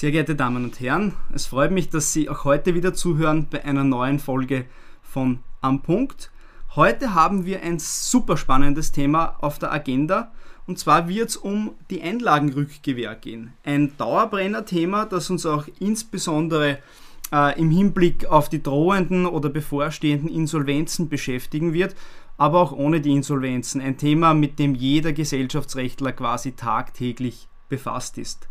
Sehr 0.00 0.12
geehrte 0.12 0.34
Damen 0.34 0.64
und 0.64 0.80
Herren, 0.80 1.12
es 1.34 1.44
freut 1.44 1.72
mich, 1.72 1.90
dass 1.90 2.14
Sie 2.14 2.30
auch 2.30 2.44
heute 2.44 2.74
wieder 2.74 2.94
zuhören 2.94 3.48
bei 3.50 3.66
einer 3.66 3.84
neuen 3.84 4.18
Folge 4.18 4.64
von 5.02 5.40
Am 5.60 5.82
Punkt. 5.82 6.30
Heute 6.74 7.12
haben 7.12 7.44
wir 7.44 7.62
ein 7.62 7.78
super 7.78 8.38
spannendes 8.38 8.92
Thema 8.92 9.36
auf 9.40 9.58
der 9.58 9.70
Agenda 9.74 10.32
und 10.66 10.78
zwar 10.78 11.06
wird 11.06 11.28
es 11.28 11.36
um 11.36 11.72
die 11.90 12.00
Einlagenrückgewähr 12.00 13.14
gehen. 13.14 13.52
Ein 13.62 13.94
Dauerbrenner-Thema, 13.98 15.04
das 15.04 15.28
uns 15.28 15.44
auch 15.44 15.66
insbesondere 15.80 16.78
äh, 17.30 17.60
im 17.60 17.70
Hinblick 17.70 18.24
auf 18.24 18.48
die 18.48 18.62
drohenden 18.62 19.26
oder 19.26 19.50
bevorstehenden 19.50 20.30
Insolvenzen 20.30 21.10
beschäftigen 21.10 21.74
wird, 21.74 21.94
aber 22.38 22.60
auch 22.60 22.72
ohne 22.72 23.02
die 23.02 23.12
Insolvenzen. 23.12 23.82
Ein 23.82 23.98
Thema, 23.98 24.32
mit 24.32 24.58
dem 24.58 24.74
jeder 24.74 25.12
Gesellschaftsrechtler 25.12 26.12
quasi 26.12 26.52
tagtäglich 26.52 27.48
befasst 27.68 28.16
ist. 28.16 28.48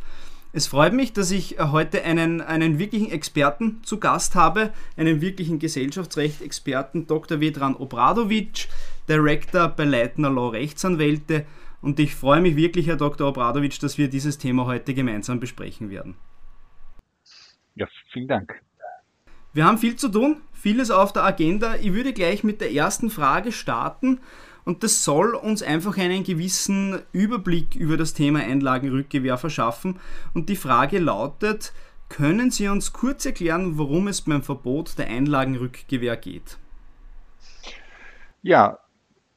Es 0.52 0.66
freut 0.66 0.94
mich, 0.94 1.14
dass 1.14 1.30
ich 1.30 1.60
äh, 1.60 1.66
heute 1.66 2.04
einen, 2.04 2.42
einen 2.42 2.80
wirklichen 2.80 3.12
Experten 3.12 3.84
zu 3.84 4.00
Gast 4.00 4.34
habe, 4.34 4.74
einen 4.98 5.22
wirklichen 5.22 5.60
Gesellschaftsrechtsexperten, 5.60 7.06
Dr. 7.06 7.40
Vedran 7.40 7.76
Obradovic, 7.76 8.68
Director 9.08 9.68
bei 9.68 9.86
Leitner 9.86 10.32
Law 10.32 10.50
Rechtsanwälte. 10.50 11.46
Und 11.82 12.00
ich 12.00 12.16
freue 12.16 12.42
mich 12.42 12.56
wirklich, 12.56 12.88
Herr 12.88 12.98
Dr. 12.98 13.30
Obradovic, 13.30 13.80
dass 13.80 13.98
wir 14.00 14.10
dieses 14.10 14.40
Thema 14.40 14.66
heute 14.66 14.96
gemeinsam 14.96 15.40
besprechen 15.40 15.92
werden. 15.92 16.16
Ja, 17.76 17.88
vielen 18.12 18.28
Dank. 18.28 18.60
Wir 19.54 19.66
haben 19.66 19.78
viel 19.78 19.96
zu 19.96 20.10
tun, 20.10 20.42
vieles 20.52 20.90
auf 20.92 21.14
der 21.14 21.24
Agenda. 21.24 21.76
Ich 21.76 21.94
würde 21.94 22.12
gleich 22.12 22.44
mit 22.44 22.60
der 22.60 22.74
ersten 22.74 23.10
Frage 23.10 23.52
starten. 23.52 24.20
Und 24.66 24.84
das 24.84 25.04
soll 25.04 25.36
uns 25.36 25.64
einfach 25.64 25.98
einen 25.98 26.24
gewissen 26.24 27.02
Überblick 27.12 27.76
über 27.76 27.98
das 27.98 28.14
Thema 28.14 28.40
Einlagenrückgewehr 28.40 29.38
verschaffen. 29.38 30.00
Und 30.34 30.50
die 30.50 30.56
Frage 30.56 31.00
lautet, 31.00 31.74
können 32.10 32.52
Sie 32.52 32.68
uns 32.68 32.92
kurz 32.92 33.26
erklären, 33.26 33.78
worum 33.78 34.08
es 34.08 34.22
beim 34.22 34.42
Verbot 34.42 34.98
der 34.98 35.08
Einlagenrückgewehr 35.08 36.18
geht? 36.18 36.58
Ja, 38.42 38.80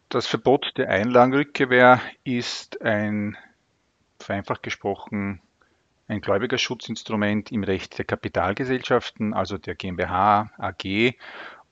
das 0.09 0.27
Verbot 0.27 0.73
der 0.77 0.89
Einlagenrückgewehr 0.89 2.01
ist 2.25 2.81
ein, 2.83 3.37
vereinfacht 4.19 4.63
gesprochen, 4.63 5.41
ein 6.09 6.21
Gläubigerschutzinstrument 6.21 7.51
im 7.53 7.65
Recht 7.65 7.99
der 7.99 8.05
Kapitalgesellschaften, 8.05 9.35
also 9.35 9.59
der 9.59 9.75
GmbH, 9.75 10.51
AG, 10.59 11.15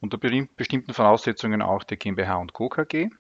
unter 0.01 0.19
bestimmten 0.19 0.95
Voraussetzungen 0.95 1.63
auch 1.63 1.85
der 1.85 1.99
GmbH 1.99 2.37
und 2.37 2.53
Co. 2.53 2.69
KG. 2.69 3.11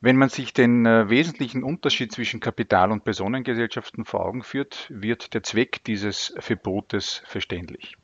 Wenn 0.00 0.16
man 0.16 0.28
sich 0.28 0.52
den 0.52 0.84
äh, 0.84 1.08
wesentlichen 1.08 1.62
Unterschied 1.62 2.12
zwischen 2.12 2.40
Kapital- 2.40 2.92
und 2.92 3.04
Personengesellschaften 3.04 4.04
vor 4.04 4.24
Augen 4.26 4.42
führt, 4.42 4.86
wird 4.90 5.32
der 5.32 5.42
Zweck 5.42 5.82
dieses 5.84 6.34
Verbotes 6.38 7.22
verständlich. 7.24 7.96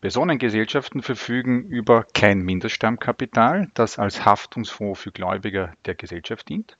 Personengesellschaften 0.00 1.02
verfügen 1.02 1.64
über 1.64 2.06
kein 2.14 2.40
Mindeststammkapital, 2.40 3.68
das 3.74 3.98
als 3.98 4.24
Haftungsfonds 4.24 5.00
für 5.00 5.12
Gläubiger 5.12 5.74
der 5.84 5.94
Gesellschaft 5.94 6.48
dient. 6.48 6.78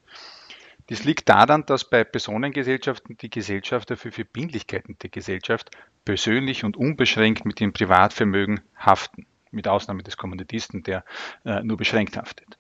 Dies 0.88 1.04
liegt 1.04 1.28
daran, 1.28 1.66
dass 1.66 1.88
bei 1.88 2.04
Personengesellschaften 2.04 3.16
die 3.18 3.30
Gesellschafter 3.30 3.96
für 3.96 4.12
Verbindlichkeiten 4.12 4.96
der 5.02 5.10
Gesellschaft 5.10 5.70
persönlich 6.04 6.64
und 6.64 6.76
unbeschränkt 6.76 7.44
mit 7.44 7.58
dem 7.60 7.72
Privatvermögen 7.72 8.60
haften, 8.78 9.26
mit 9.50 9.66
Ausnahme 9.66 10.04
des 10.04 10.16
Kommanditisten, 10.16 10.84
der 10.84 11.04
äh, 11.44 11.62
nur 11.62 11.76
beschränkt 11.76 12.16
haftet. 12.16 12.56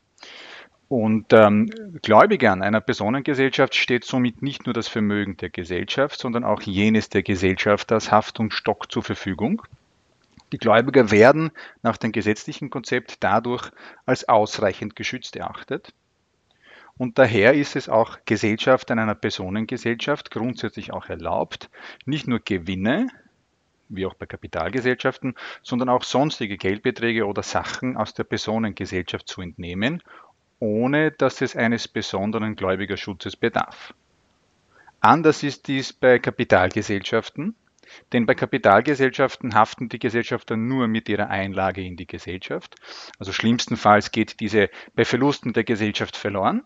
Und 0.88 1.32
ähm, 1.32 1.68
Gläubigern 2.02 2.62
einer 2.62 2.80
Personengesellschaft 2.80 3.74
steht 3.74 4.04
somit 4.04 4.42
nicht 4.42 4.66
nur 4.66 4.72
das 4.72 4.86
Vermögen 4.86 5.36
der 5.36 5.50
Gesellschaft, 5.50 6.20
sondern 6.20 6.44
auch 6.44 6.62
jenes 6.62 7.08
der 7.08 7.24
Gesellschaft 7.24 7.90
als 7.90 8.12
Haftungsstock 8.12 8.90
zur 8.92 9.02
Verfügung. 9.02 9.62
Die 10.52 10.58
Gläubiger 10.58 11.10
werden 11.10 11.50
nach 11.82 11.96
dem 11.96 12.12
gesetzlichen 12.12 12.70
Konzept 12.70 13.24
dadurch 13.24 13.68
als 14.04 14.28
ausreichend 14.28 14.94
geschützt 14.94 15.34
erachtet. 15.34 15.92
Und 16.98 17.18
daher 17.18 17.54
ist 17.54 17.74
es 17.74 17.88
auch 17.88 18.18
Gesellschaftern 18.24 19.00
einer 19.00 19.16
Personengesellschaft 19.16 20.30
grundsätzlich 20.30 20.92
auch 20.92 21.08
erlaubt, 21.08 21.68
nicht 22.06 22.28
nur 22.28 22.38
Gewinne, 22.38 23.08
wie 23.88 24.06
auch 24.06 24.14
bei 24.14 24.26
Kapitalgesellschaften, 24.26 25.34
sondern 25.62 25.88
auch 25.88 26.04
sonstige 26.04 26.56
Geldbeträge 26.56 27.26
oder 27.26 27.42
Sachen 27.42 27.96
aus 27.96 28.14
der 28.14 28.24
Personengesellschaft 28.24 29.28
zu 29.28 29.42
entnehmen 29.42 30.02
ohne 30.58 31.10
dass 31.10 31.40
es 31.40 31.56
eines 31.56 31.88
besonderen 31.88 32.56
Gläubigerschutzes 32.56 33.36
bedarf. 33.36 33.94
Anders 35.00 35.42
ist 35.42 35.68
dies 35.68 35.92
bei 35.92 36.18
Kapitalgesellschaften, 36.18 37.54
denn 38.12 38.26
bei 38.26 38.34
Kapitalgesellschaften 38.34 39.54
haften 39.54 39.88
die 39.88 39.98
Gesellschafter 39.98 40.56
nur 40.56 40.88
mit 40.88 41.08
ihrer 41.08 41.28
Einlage 41.28 41.82
in 41.82 41.96
die 41.96 42.06
Gesellschaft. 42.06 42.74
Also 43.18 43.32
schlimmstenfalls 43.32 44.10
geht 44.10 44.40
diese 44.40 44.70
bei 44.94 45.04
Verlusten 45.04 45.52
der 45.52 45.64
Gesellschaft 45.64 46.16
verloren. 46.16 46.64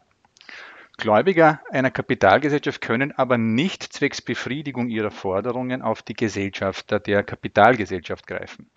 Gläubiger 0.97 1.61
einer 1.71 1.91
Kapitalgesellschaft 1.91 2.81
können 2.81 3.13
aber 3.13 3.39
nicht 3.39 3.83
zwecks 3.83 4.21
Befriedigung 4.21 4.89
ihrer 4.89 5.11
Forderungen 5.11 5.83
auf 5.83 6.03
die 6.03 6.15
Gesellschafter 6.15 7.01
der 7.01 7.23
Kapitalgesellschaft 7.23 8.27
greifen. 8.27 8.71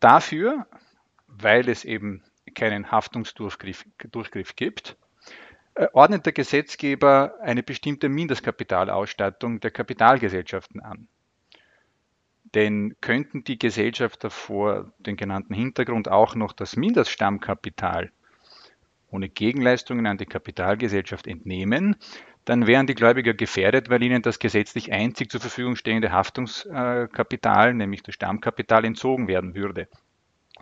Dafür, 0.00 0.66
weil 1.28 1.68
es 1.68 1.84
eben 1.84 2.22
keinen 2.56 2.90
Haftungsdurchgriff 2.90 3.84
Durchgriff 4.10 4.56
gibt, 4.56 4.96
äh, 5.74 5.86
ordnet 5.92 6.26
der 6.26 6.32
Gesetzgeber 6.32 7.34
eine 7.40 7.62
bestimmte 7.62 8.08
Mindestkapitalausstattung 8.08 9.60
der 9.60 9.70
Kapitalgesellschaften 9.70 10.80
an. 10.80 11.06
Denn 12.54 12.96
könnten 13.00 13.44
die 13.44 13.58
Gesellschafter 13.58 14.30
vor 14.30 14.92
dem 14.98 15.16
genannten 15.16 15.54
Hintergrund 15.54 16.08
auch 16.08 16.34
noch 16.34 16.52
das 16.52 16.76
Mindeststammkapital 16.76 18.10
ohne 19.10 19.28
Gegenleistungen 19.28 20.06
an 20.06 20.18
die 20.18 20.26
Kapitalgesellschaft 20.26 21.26
entnehmen, 21.26 21.96
dann 22.44 22.66
wären 22.66 22.86
die 22.86 22.94
Gläubiger 22.94 23.34
gefährdet, 23.34 23.88
weil 23.90 24.02
ihnen 24.02 24.22
das 24.22 24.38
gesetzlich 24.38 24.92
einzig 24.92 25.30
zur 25.30 25.40
Verfügung 25.40 25.76
stehende 25.76 26.12
Haftungskapital, 26.12 27.74
nämlich 27.74 28.02
das 28.02 28.14
Stammkapital, 28.14 28.84
entzogen 28.84 29.26
werden 29.26 29.54
würde. 29.54 29.88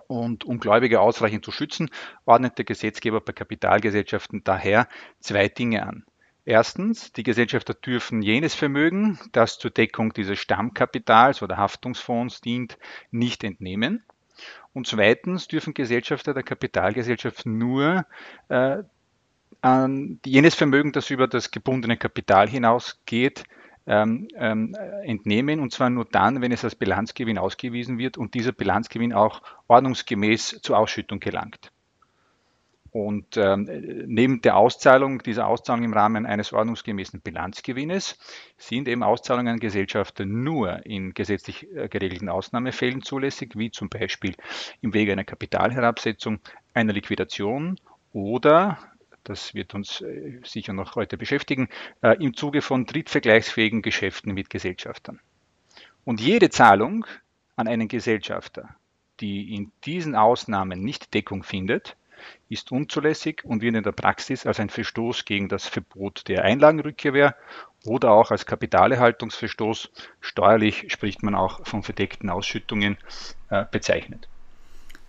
Und 0.06 0.44
um 0.44 0.60
Gläubige 0.60 1.00
ausreichend 1.00 1.44
zu 1.44 1.50
schützen, 1.50 1.90
ordnet 2.24 2.58
der 2.58 2.64
Gesetzgeber 2.64 3.20
bei 3.20 3.32
Kapitalgesellschaften 3.32 4.42
daher 4.44 4.88
zwei 5.20 5.48
Dinge 5.48 5.86
an. 5.86 6.04
Erstens, 6.46 7.12
die 7.12 7.22
Gesellschafter 7.22 7.72
dürfen 7.72 8.20
jenes 8.20 8.54
Vermögen, 8.54 9.18
das 9.32 9.58
zur 9.58 9.70
Deckung 9.70 10.12
dieses 10.12 10.38
Stammkapitals 10.38 11.42
oder 11.42 11.56
Haftungsfonds 11.56 12.42
dient, 12.42 12.76
nicht 13.10 13.44
entnehmen. 13.44 14.04
Und 14.74 14.86
zweitens 14.86 15.48
dürfen 15.48 15.72
Gesellschafter 15.72 16.34
der 16.34 16.42
Kapitalgesellschaft 16.42 17.46
nur 17.46 18.04
äh, 18.48 18.82
an 19.62 20.20
jenes 20.26 20.54
Vermögen, 20.54 20.92
das 20.92 21.08
über 21.08 21.28
das 21.28 21.50
gebundene 21.50 21.96
Kapital 21.96 22.48
hinausgeht, 22.48 23.44
ähm, 23.86 24.28
ähm, 24.36 24.74
entnehmen 25.02 25.60
und 25.60 25.72
zwar 25.72 25.90
nur 25.90 26.06
dann, 26.06 26.40
wenn 26.40 26.52
es 26.52 26.64
als 26.64 26.74
Bilanzgewinn 26.74 27.38
ausgewiesen 27.38 27.98
wird 27.98 28.16
und 28.16 28.34
dieser 28.34 28.52
Bilanzgewinn 28.52 29.12
auch 29.12 29.42
ordnungsgemäß 29.68 30.60
zur 30.62 30.78
Ausschüttung 30.78 31.20
gelangt. 31.20 31.70
Und 32.94 33.36
ähm, 33.36 33.68
neben 34.06 34.40
der 34.40 34.56
Auszahlung, 34.56 35.18
dieser 35.18 35.48
Auszahlung 35.48 35.82
im 35.82 35.92
Rahmen 35.92 36.26
eines 36.26 36.52
ordnungsgemäßen 36.52 37.20
Bilanzgewinnes 37.22 38.16
sind 38.56 38.86
eben 38.86 39.02
Auszahlungen 39.02 39.54
an 39.54 39.58
Gesellschafter 39.58 40.24
nur 40.24 40.86
in 40.86 41.12
gesetzlich 41.12 41.66
äh, 41.74 41.88
geregelten 41.88 42.28
Ausnahmefällen 42.28 43.02
zulässig, 43.02 43.56
wie 43.56 43.72
zum 43.72 43.88
Beispiel 43.88 44.36
im 44.80 44.94
Wege 44.94 45.10
einer 45.10 45.24
Kapitalherabsetzung, 45.24 46.38
einer 46.72 46.92
Liquidation 46.92 47.80
oder 48.12 48.78
das 49.24 49.54
wird 49.54 49.74
uns 49.74 50.00
äh, 50.00 50.40
sicher 50.44 50.72
noch 50.72 50.94
heute 50.96 51.16
beschäftigen, 51.16 51.68
äh, 52.02 52.16
im 52.22 52.34
Zuge 52.34 52.62
von 52.62 52.86
drittvergleichsfähigen 52.86 53.82
Geschäften 53.82 54.34
mit 54.34 54.50
Gesellschaftern. 54.50 55.20
Und 56.04 56.20
jede 56.20 56.50
Zahlung 56.50 57.06
an 57.56 57.66
einen 57.66 57.88
Gesellschafter, 57.88 58.76
die 59.20 59.54
in 59.54 59.72
diesen 59.84 60.14
Ausnahmen 60.14 60.80
nicht 60.80 61.14
Deckung 61.14 61.42
findet, 61.42 61.96
ist 62.48 62.72
unzulässig 62.72 63.44
und 63.44 63.62
wird 63.62 63.74
in 63.74 63.82
der 63.82 63.92
Praxis 63.92 64.46
als 64.46 64.60
ein 64.60 64.70
Verstoß 64.70 65.24
gegen 65.24 65.48
das 65.48 65.66
Verbot 65.66 66.28
der 66.28 66.44
Einlagenrückkehr 66.44 67.36
oder 67.84 68.12
auch 68.12 68.30
als 68.30 68.46
Kapitalerhaltungsverstoß, 68.46 69.90
steuerlich 70.20 70.86
spricht 70.92 71.22
man 71.22 71.34
auch 71.34 71.66
von 71.66 71.82
verdeckten 71.82 72.30
Ausschüttungen, 72.30 72.96
äh, 73.50 73.64
bezeichnet. 73.70 74.28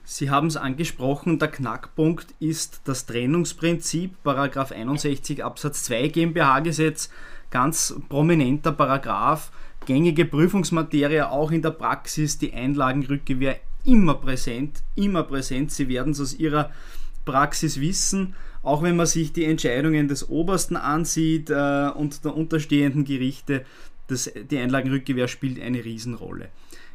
Sie 0.07 0.29
haben 0.29 0.47
es 0.47 0.55
angesprochen, 0.55 1.39
der 1.39 1.47
Knackpunkt 1.47 2.27
ist 2.39 2.81
das 2.85 3.07
Trennungsprinzip, 3.07 4.11
Paragraph 4.23 4.71
61 4.71 5.43
Absatz 5.43 5.83
2 5.85 6.09
GmbH-Gesetz, 6.09 7.09
ganz 7.49 7.95
prominenter 8.07 8.71
Paragraph, 8.71 9.51
gängige 9.87 10.25
Prüfungsmaterie, 10.25 11.23
auch 11.23 11.51
in 11.51 11.63
der 11.63 11.71
Praxis, 11.71 12.37
die 12.37 12.53
Einlagenrückgewehr 12.53 13.59
immer 13.83 14.13
präsent, 14.13 14.83
immer 14.93 15.23
präsent. 15.23 15.71
Sie 15.71 15.87
werden 15.89 16.11
es 16.11 16.21
aus 16.21 16.35
Ihrer 16.35 16.69
Praxis 17.25 17.81
wissen, 17.81 18.35
auch 18.61 18.83
wenn 18.83 18.95
man 18.95 19.07
sich 19.07 19.33
die 19.33 19.45
Entscheidungen 19.45 20.07
des 20.07 20.29
Obersten 20.29 20.75
ansieht 20.75 21.49
äh, 21.49 21.89
und 21.95 22.23
der 22.25 22.35
unterstehenden 22.35 23.05
Gerichte, 23.05 23.65
das, 24.07 24.31
die 24.51 24.59
Einlagenrückgewehr 24.59 25.27
spielt 25.27 25.59
eine 25.59 25.83
Riesenrolle. 25.83 26.49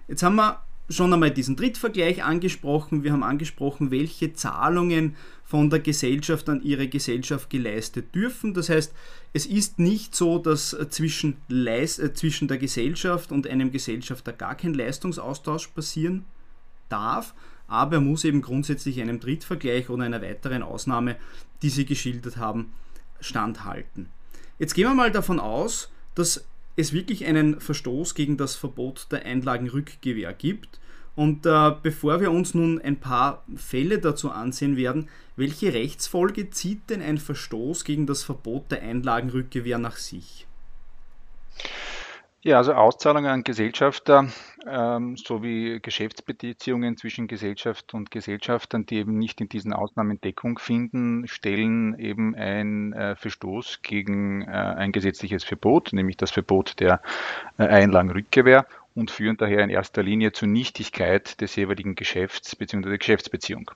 Jetzt 0.06 0.22
haben 0.22 0.36
wir 0.36 0.60
schon 0.90 1.12
einmal 1.12 1.30
diesen 1.30 1.56
Drittvergleich 1.56 2.24
angesprochen. 2.24 3.04
Wir 3.04 3.12
haben 3.12 3.22
angesprochen, 3.22 3.90
welche 3.90 4.32
Zahlungen 4.32 5.16
von 5.44 5.70
der 5.70 5.78
Gesellschaft 5.78 6.48
an 6.48 6.62
ihre 6.62 6.88
Gesellschaft 6.88 7.48
geleistet 7.48 8.14
dürfen. 8.14 8.54
Das 8.54 8.68
heißt, 8.68 8.92
es 9.32 9.46
ist 9.46 9.78
nicht 9.78 10.14
so, 10.14 10.38
dass 10.38 10.76
zwischen, 10.90 11.36
Leist 11.48 12.00
äh, 12.00 12.12
zwischen 12.12 12.48
der 12.48 12.58
Gesellschaft 12.58 13.30
und 13.30 13.46
einem 13.46 13.70
Gesellschafter 13.70 14.32
gar 14.32 14.56
kein 14.56 14.74
Leistungsaustausch 14.74 15.68
passieren 15.68 16.24
darf, 16.88 17.34
aber 17.68 17.96
er 17.96 18.00
muss 18.00 18.24
eben 18.24 18.42
grundsätzlich 18.42 19.00
einem 19.00 19.20
Drittvergleich 19.20 19.90
oder 19.90 20.04
einer 20.04 20.22
weiteren 20.22 20.62
Ausnahme, 20.62 21.16
die 21.62 21.70
Sie 21.70 21.84
geschildert 21.84 22.36
haben, 22.36 22.72
standhalten. 23.20 24.08
Jetzt 24.58 24.74
gehen 24.74 24.88
wir 24.88 24.94
mal 24.94 25.12
davon 25.12 25.38
aus, 25.38 25.90
dass 26.16 26.44
es 26.80 26.92
wirklich 26.92 27.24
einen 27.26 27.60
Verstoß 27.60 28.14
gegen 28.14 28.36
das 28.36 28.56
Verbot 28.56 29.06
der 29.10 29.24
Einlagenrückgewehr 29.24 30.32
gibt. 30.32 30.80
Und 31.16 31.44
äh, 31.44 31.72
bevor 31.82 32.20
wir 32.20 32.30
uns 32.30 32.54
nun 32.54 32.80
ein 32.80 32.98
paar 32.98 33.44
Fälle 33.56 33.98
dazu 33.98 34.30
ansehen 34.30 34.76
werden, 34.76 35.08
welche 35.36 35.72
Rechtsfolge 35.74 36.50
zieht 36.50 36.88
denn 36.90 37.02
ein 37.02 37.18
Verstoß 37.18 37.84
gegen 37.84 38.06
das 38.06 38.22
Verbot 38.22 38.70
der 38.70 38.82
Einlagenrückgewehr 38.82 39.78
nach 39.78 39.96
sich? 39.96 40.46
Ja, 42.42 42.56
also 42.56 42.72
Auszahlungen 42.72 43.30
an 43.30 43.44
Gesellschafter 43.44 44.28
ähm, 44.66 45.18
sowie 45.18 45.78
Geschäftsbeziehungen 45.78 46.96
zwischen 46.96 47.28
Gesellschaft 47.28 47.92
und 47.92 48.10
Gesellschaftern, 48.10 48.86
die 48.86 48.96
eben 48.96 49.18
nicht 49.18 49.42
in 49.42 49.50
diesen 49.50 49.74
Ausnahmen 49.74 50.22
Deckung 50.22 50.58
finden, 50.58 51.28
stellen 51.28 51.98
eben 51.98 52.34
ein 52.34 52.94
äh, 52.94 53.14
Verstoß 53.14 53.82
gegen 53.82 54.40
äh, 54.40 54.52
ein 54.52 54.90
gesetzliches 54.90 55.44
Verbot, 55.44 55.92
nämlich 55.92 56.16
das 56.16 56.30
Verbot 56.30 56.80
der 56.80 57.02
äh, 57.58 57.64
Einlagenrückgewehr 57.64 58.66
und 58.94 59.10
führen 59.10 59.36
daher 59.36 59.62
in 59.62 59.68
erster 59.68 60.02
Linie 60.02 60.32
zur 60.32 60.48
Nichtigkeit 60.48 61.42
des 61.42 61.56
jeweiligen 61.56 61.94
Geschäfts 61.94 62.56
bzw. 62.56 62.88
der 62.88 62.98
Geschäftsbeziehung. 62.98 63.70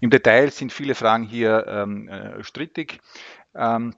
Im 0.00 0.10
Detail 0.10 0.50
sind 0.50 0.72
viele 0.72 0.96
Fragen 0.96 1.22
hier 1.22 1.64
ähm, 1.68 2.08
äh, 2.08 2.42
strittig. 2.42 2.98
Ähm, 3.54 3.94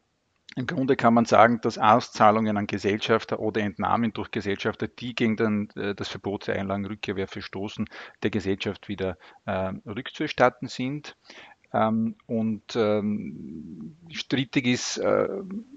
im 0.55 0.67
Grunde 0.67 0.97
kann 0.97 1.15
man 1.15 1.25
sagen, 1.25 1.61
dass 1.63 1.79
Auszahlungen 1.79 2.57
an 2.57 2.67
Gesellschafter 2.67 3.41
oder 3.41 3.61
Entnahmen 3.61 4.13
durch 4.13 4.31
Gesellschafter, 4.31 4.89
die 4.89 5.15
gegen 5.15 5.37
den, 5.37 5.71
äh, 5.77 5.95
das 5.95 6.09
Verbot 6.09 6.47
der 6.47 6.57
Einlagenrückkehr 6.57 7.27
verstoßen, 7.27 7.87
der 8.23 8.31
Gesellschaft 8.31 8.89
wieder 8.89 9.17
äh, 9.47 9.73
rückzuerstatten 9.87 10.69
sind. 10.69 11.17
Ähm, 11.75 12.17
und 12.27 12.77
ähm, 12.77 13.97
strittig 14.11 14.67
ist 14.67 14.99
äh, 14.99 15.29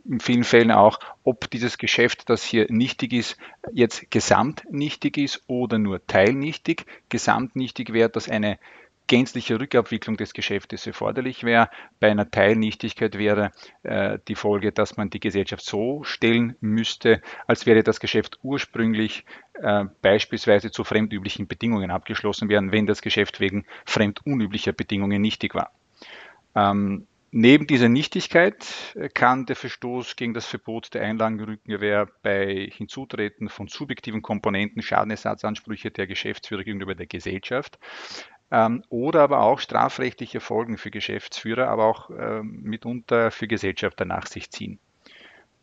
in 0.04 0.20
vielen 0.20 0.44
Fällen 0.44 0.72
auch, 0.72 1.00
ob 1.24 1.50
dieses 1.50 1.78
Geschäft, 1.78 2.30
das 2.30 2.44
hier 2.44 2.66
nichtig 2.70 3.14
ist, 3.14 3.38
jetzt 3.72 4.12
gesamtnichtig 4.12 5.18
ist 5.18 5.44
oder 5.48 5.78
nur 5.80 6.06
teilnichtig. 6.06 6.86
Gesamtnichtig 7.08 7.94
wäre, 7.94 8.10
dass 8.10 8.28
eine 8.28 8.60
gänzliche 9.08 9.60
Rückabwicklung 9.60 10.18
des 10.18 10.34
Geschäftes 10.34 10.88
erforderlich 10.88 11.44
wäre. 11.44 11.70
Bei 12.00 12.10
einer 12.10 12.30
Teilnichtigkeit 12.30 13.18
wäre 13.18 13.52
äh, 13.84 14.20
die 14.28 14.36
Folge, 14.36 14.72
dass 14.72 14.98
man 14.98 15.10
die 15.10 15.20
Gesellschaft 15.20 15.64
so 15.64 16.04
stellen 16.04 16.56
müsste, 16.60 17.22
als 17.48 17.66
wäre 17.66 17.84
das 17.84 18.00
Geschäft 18.00 18.40
ursprünglich 18.44 19.26
äh, 19.54 19.86
beispielsweise 20.02 20.72
zu 20.72 20.84
fremdüblichen 20.84 21.48
Bedingungen 21.48 21.92
abgeschlossen 21.92 22.50
werden, 22.50 22.72
wenn 22.72 22.86
das 22.86 23.02
Geschäft 23.02 23.40
wegen 23.40 23.66
fremdunüblicher 23.86 24.74
Bedingungen 24.74 25.22
nichtig 25.22 25.56
war. 25.56 25.72
Ähm, 26.56 27.08
Neben 27.38 27.68
dieser 27.68 27.90
Nichtigkeit 27.90 28.66
äh, 28.96 29.10
kann 29.10 29.46
der 29.46 29.58
Verstoß 29.58 30.16
gegen 30.16 30.34
das 30.34 30.46
Verbot 30.46 30.94
der 30.94 31.02
Einlagenrückengewehr 31.02 32.08
bei 32.24 32.70
Hinzutreten 32.72 33.50
von 33.50 33.68
subjektiven 33.68 34.22
Komponenten 34.22 34.82
Schadenersatzansprüche 34.82 35.92
der 35.92 36.08
Geschäftsführer 36.08 36.64
gegenüber 36.64 36.96
der 36.96 37.08
Gesellschaft 37.08 37.78
ähm, 38.52 38.84
oder 38.90 39.22
aber 39.22 39.42
auch 39.42 39.60
strafrechtliche 39.60 40.40
Folgen 40.40 40.78
für 40.78 40.92
Geschäftsführer, 40.92 41.68
aber 41.68 41.86
auch 41.86 42.10
ähm, 42.10 42.62
mitunter 42.64 43.32
für 43.32 43.48
Gesellschafter 43.48 44.06
nach 44.06 44.28
sich 44.28 44.52
ziehen. 44.52 44.80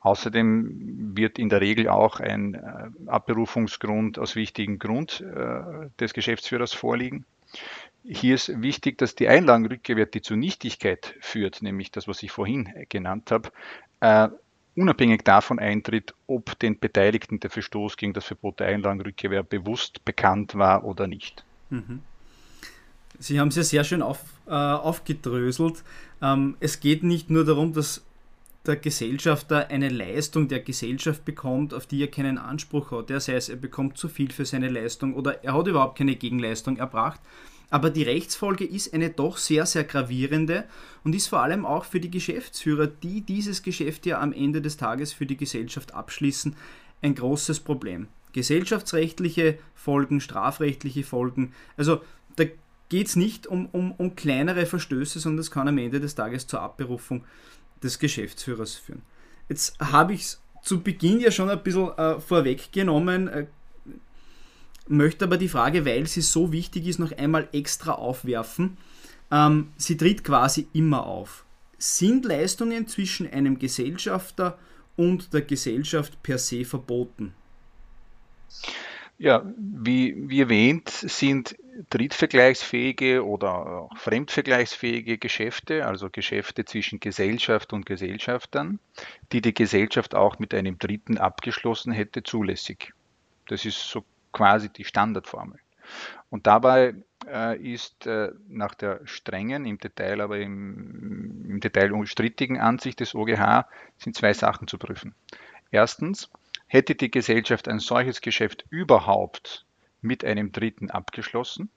Außerdem 0.01 1.13
wird 1.17 1.39
in 1.39 1.49
der 1.49 1.61
Regel 1.61 1.89
auch 1.89 2.19
ein 2.19 2.55
äh, 2.55 3.09
Abberufungsgrund 3.09 4.19
aus 4.19 4.35
wichtigen 4.35 4.81
Grund 4.81 5.21
äh, 5.21 5.89
des 6.01 6.13
Geschäftsführers 6.13 6.73
vorliegen. 6.73 7.25
Hier 8.05 8.35
ist 8.35 8.61
wichtig, 8.63 8.99
dass 8.99 9.15
die 9.15 9.29
Einlagenrückkehr, 9.29 10.07
die 10.07 10.23
zur 10.23 10.37
Nichtigkeit 10.37 11.15
führt, 11.21 11.63
nämlich 11.63 11.93
das, 11.93 12.09
was 12.09 12.21
ich 12.25 12.33
vorhin 12.33 12.69
genannt 12.89 13.31
habe, 13.31 13.53
äh, 14.01 14.29
unabhängig 14.75 15.23
davon 15.23 15.61
eintritt, 15.61 16.15
ob 16.27 16.59
den 16.59 16.81
Beteiligten 16.81 17.39
der 17.39 17.51
Verstoß 17.51 17.97
gegen 17.97 18.13
das 18.13 18.25
Verbot 18.25 18.59
der 18.59 18.69
Einlagenrückkehr 18.69 19.45
bewusst 19.45 20.05
bekannt 20.05 20.57
war 20.57 20.83
oder 20.83 21.07
nicht. 21.07 21.45
Mhm. 21.71 22.01
Sie 23.19 23.39
haben 23.39 23.49
es 23.49 23.57
ja 23.57 23.63
sehr 23.63 23.85
schön 23.85 24.03
auf, 24.03 24.21
äh, 24.47 24.51
aufgedröselt. 24.51 25.83
Ähm, 26.21 26.57
es 26.61 26.81
geht 26.81 27.03
nicht 27.03 27.31
nur 27.31 27.45
darum, 27.45 27.73
dass 27.73 28.03
der 28.67 28.77
Gesellschafter 28.77 29.69
eine 29.69 29.89
Leistung 29.89 30.49
der 30.49 30.61
Gesellschaft 30.61 31.25
bekommt, 31.25 31.75
auf 31.75 31.87
die 31.87 32.01
er 32.01 32.09
keinen 32.09 32.39
Anspruch 32.39 32.93
hat. 32.93 33.11
Ja, 33.11 33.19
sei 33.19 33.35
es, 33.35 33.49
er 33.49 33.57
bekommt 33.57 33.99
zu 33.99 34.09
viel 34.09 34.31
für 34.31 34.45
seine 34.45 34.69
Leistung 34.69 35.15
oder 35.15 35.43
er 35.43 35.55
hat 35.55 35.67
überhaupt 35.67 35.99
keine 35.99 36.15
Gegenleistung 36.15 36.77
erbracht. 36.77 37.21
Aber 37.71 37.89
die 37.89 38.03
Rechtsfolge 38.03 38.65
ist 38.65 38.93
eine 38.93 39.11
doch 39.11 39.39
sehr, 39.39 39.65
sehr 39.65 39.85
gravierende 39.85 40.65
und 41.05 41.15
ist 41.15 41.29
vor 41.29 41.41
allem 41.41 41.65
auch 41.65 41.87
für 41.87 42.01
die 42.01 42.11
Geschäftsführer, 42.11 42.87
die 42.87 43.23
dieses 43.23 43.63
Geschäft 43.63 44.05
ja 44.05 44.21
am 44.21 44.33
Ende 44.33 44.61
des 44.61 44.77
Tages 44.77 45.13
für 45.13 45.25
die 45.25 45.39
Gesellschaft 45.39 45.95
abschließen, 45.95 46.55
ein 47.01 47.15
großes 47.15 47.61
Problem. 47.61 48.09
Gesellschaftsrechtliche 48.35 49.59
Folgen, 49.75 50.21
strafrechtliche 50.21 51.03
Folgen. 51.03 51.55
Also 51.77 52.03
da 52.37 52.45
geht 52.93 53.07
es 53.07 53.17
nicht 53.17 53.47
um, 53.47 53.71
um, 53.73 53.93
um 53.93 54.15
kleinere 54.17 54.67
Verstöße, 54.67 55.19
sondern 55.19 55.41
es 55.41 55.51
kann 55.51 55.67
am 55.67 55.79
Ende 55.79 55.99
des 55.99 56.15
Tages 56.15 56.47
zur 56.47 56.61
Abberufung 56.61 57.25
des 57.83 57.99
Geschäftsführers 57.99 58.75
führen. 58.75 59.01
Jetzt 59.49 59.81
habe 59.81 60.13
ich 60.13 60.21
es 60.21 60.43
zu 60.63 60.83
Beginn 60.83 61.19
ja 61.19 61.31
schon 61.31 61.49
ein 61.49 61.63
bisschen 61.63 61.89
äh, 61.97 62.21
vorweggenommen, 62.21 63.29
äh, 63.29 63.47
möchte 64.89 65.25
aber 65.25 65.39
die 65.39 65.49
Frage, 65.49 65.87
weil 65.87 66.07
sie 66.07 66.21
so 66.21 66.53
wichtig 66.53 66.87
ist, 66.87 66.99
noch 66.99 67.13
einmal 67.13 67.49
extra 67.55 67.93
aufwerfen. 67.93 68.77
Ähm, 69.31 69.73
sie 69.79 69.97
tritt 69.97 70.23
quasi 70.23 70.69
immer 70.75 71.07
auf. 71.07 71.47
Sind 71.79 72.27
Leistungen 72.27 72.89
zwischen 72.89 73.27
einem 73.33 73.59
Gesellschafter 73.59 74.59
und 74.97 75.33
der 75.33 75.41
Gesellschaft 75.41 76.23
per 76.23 76.37
se 76.37 76.67
verboten? 76.67 77.33
Ja, 78.51 78.92
wie, 79.57 80.29
wie 80.29 80.41
erwähnt, 80.41 80.89
sind 80.89 81.57
drittvergleichsfähige 81.91 83.25
oder 83.25 83.55
auch 83.55 83.97
fremdvergleichsfähige 83.97 85.17
Geschäfte, 85.19 85.87
also 85.87 86.11
Geschäfte 86.11 86.65
zwischen 86.65 86.99
Gesellschaft 86.99 87.73
und 87.73 87.87
Gesellschaftern, 87.87 88.79
die 89.31 89.41
die 89.41 89.55
Gesellschaft 89.55 90.15
auch 90.15 90.39
mit 90.39 90.53
einem 90.55 90.79
Dritten 90.79 91.19
abgeschlossen 91.19 91.93
hätte, 91.93 92.23
zulässig. 92.23 92.93
Das 93.47 93.65
ist 93.65 93.79
so 93.89 94.05
quasi 94.33 94.69
die 94.71 94.85
Standardformel. 94.85 95.59
Und 96.31 96.47
dabei 96.47 96.95
äh, 97.29 97.57
ist 97.59 98.07
äh, 98.07 98.33
nach 98.49 98.75
der 98.75 99.01
strengen, 99.05 99.67
im 99.67 99.79
Detail 99.79 100.21
aber 100.21 100.39
im, 100.39 101.45
im 101.49 101.61
Detail 101.61 101.93
unstrittigen 101.93 102.59
Ansicht 102.59 103.01
des 103.01 103.15
OGH 103.15 103.67
sind 103.99 104.17
zwei 104.17 104.33
Sachen 104.33 104.67
zu 104.67 104.79
prüfen. 104.79 105.15
Erstens, 105.71 106.31
hätte 106.73 106.95
die 106.95 107.11
Gesellschaft 107.11 107.69
ein 107.69 107.81
solches 107.81 108.23
Geschäft 108.23 108.65
überhaupt 108.71 109.67
mit 110.01 110.25
einem 110.25 110.53
Dritten 110.53 110.91
abgeschlossen 110.91 111.69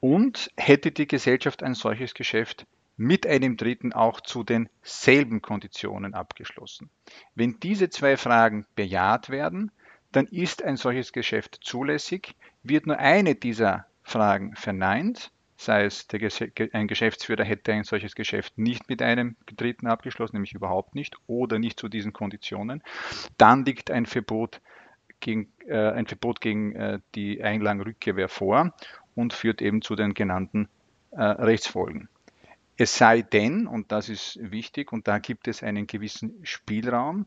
und 0.00 0.50
hätte 0.58 0.92
die 0.92 1.06
Gesellschaft 1.06 1.62
ein 1.62 1.72
solches 1.72 2.12
Geschäft 2.12 2.66
mit 2.98 3.26
einem 3.26 3.56
Dritten 3.56 3.94
auch 3.94 4.20
zu 4.20 4.44
denselben 4.44 5.40
Konditionen 5.40 6.12
abgeschlossen. 6.12 6.90
Wenn 7.34 7.58
diese 7.60 7.88
zwei 7.88 8.18
Fragen 8.18 8.66
bejaht 8.74 9.30
werden, 9.30 9.72
dann 10.12 10.26
ist 10.26 10.62
ein 10.62 10.76
solches 10.76 11.12
Geschäft 11.12 11.58
zulässig. 11.62 12.34
Wird 12.62 12.86
nur 12.86 12.98
eine 12.98 13.34
dieser 13.34 13.86
Fragen 14.02 14.54
verneint, 14.56 15.32
sei 15.60 15.84
es 15.84 16.06
ein 16.72 16.88
Geschäftsführer 16.88 17.44
hätte 17.44 17.72
ein 17.72 17.84
solches 17.84 18.14
Geschäft 18.14 18.56
nicht 18.56 18.88
mit 18.88 19.02
einem 19.02 19.36
Dritten 19.56 19.86
abgeschlossen, 19.86 20.36
nämlich 20.36 20.54
überhaupt 20.54 20.94
nicht, 20.94 21.16
oder 21.26 21.58
nicht 21.58 21.78
zu 21.78 21.88
diesen 21.88 22.14
Konditionen, 22.14 22.82
dann 23.36 23.66
liegt 23.66 23.90
ein 23.90 24.06
Verbot 24.06 24.62
gegen, 25.20 25.52
äh, 25.66 25.90
ein 25.90 26.06
Verbot 26.06 26.40
gegen 26.40 26.74
äh, 26.74 27.00
die 27.14 27.42
Einlagenrückkehr 27.42 28.28
vor 28.28 28.72
und 29.14 29.34
führt 29.34 29.60
eben 29.60 29.82
zu 29.82 29.96
den 29.96 30.14
genannten 30.14 30.68
äh, 31.10 31.22
Rechtsfolgen. 31.22 32.08
Es 32.78 32.96
sei 32.96 33.20
denn, 33.20 33.66
und 33.66 33.92
das 33.92 34.08
ist 34.08 34.38
wichtig, 34.40 34.92
und 34.92 35.08
da 35.08 35.18
gibt 35.18 35.46
es 35.46 35.62
einen 35.62 35.86
gewissen 35.86 36.40
Spielraum, 36.42 37.26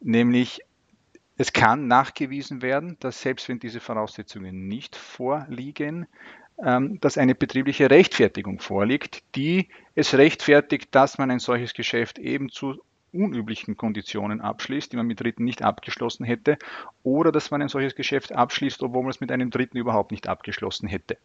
nämlich 0.00 0.60
es 1.36 1.52
kann 1.52 1.88
nachgewiesen 1.88 2.62
werden, 2.62 2.96
dass 3.00 3.20
selbst 3.20 3.48
wenn 3.48 3.58
diese 3.58 3.80
Voraussetzungen 3.80 4.68
nicht 4.68 4.94
vorliegen, 4.94 6.06
dass 6.56 7.18
eine 7.18 7.34
betriebliche 7.34 7.90
Rechtfertigung 7.90 8.60
vorliegt, 8.60 9.22
die 9.34 9.68
es 9.94 10.14
rechtfertigt, 10.14 10.88
dass 10.94 11.18
man 11.18 11.30
ein 11.30 11.40
solches 11.40 11.74
Geschäft 11.74 12.18
eben 12.18 12.48
zu 12.48 12.80
unüblichen 13.12 13.76
Konditionen 13.76 14.40
abschließt, 14.40 14.92
die 14.92 14.96
man 14.96 15.06
mit 15.06 15.20
Dritten 15.20 15.44
nicht 15.44 15.62
abgeschlossen 15.62 16.24
hätte, 16.24 16.58
oder 17.02 17.32
dass 17.32 17.50
man 17.50 17.62
ein 17.62 17.68
solches 17.68 17.94
Geschäft 17.94 18.32
abschließt, 18.32 18.82
obwohl 18.82 19.02
man 19.02 19.10
es 19.10 19.20
mit 19.20 19.30
einem 19.30 19.50
Dritten 19.50 19.78
überhaupt 19.78 20.10
nicht 20.10 20.28
abgeschlossen 20.28 20.88
hätte. 20.88 21.16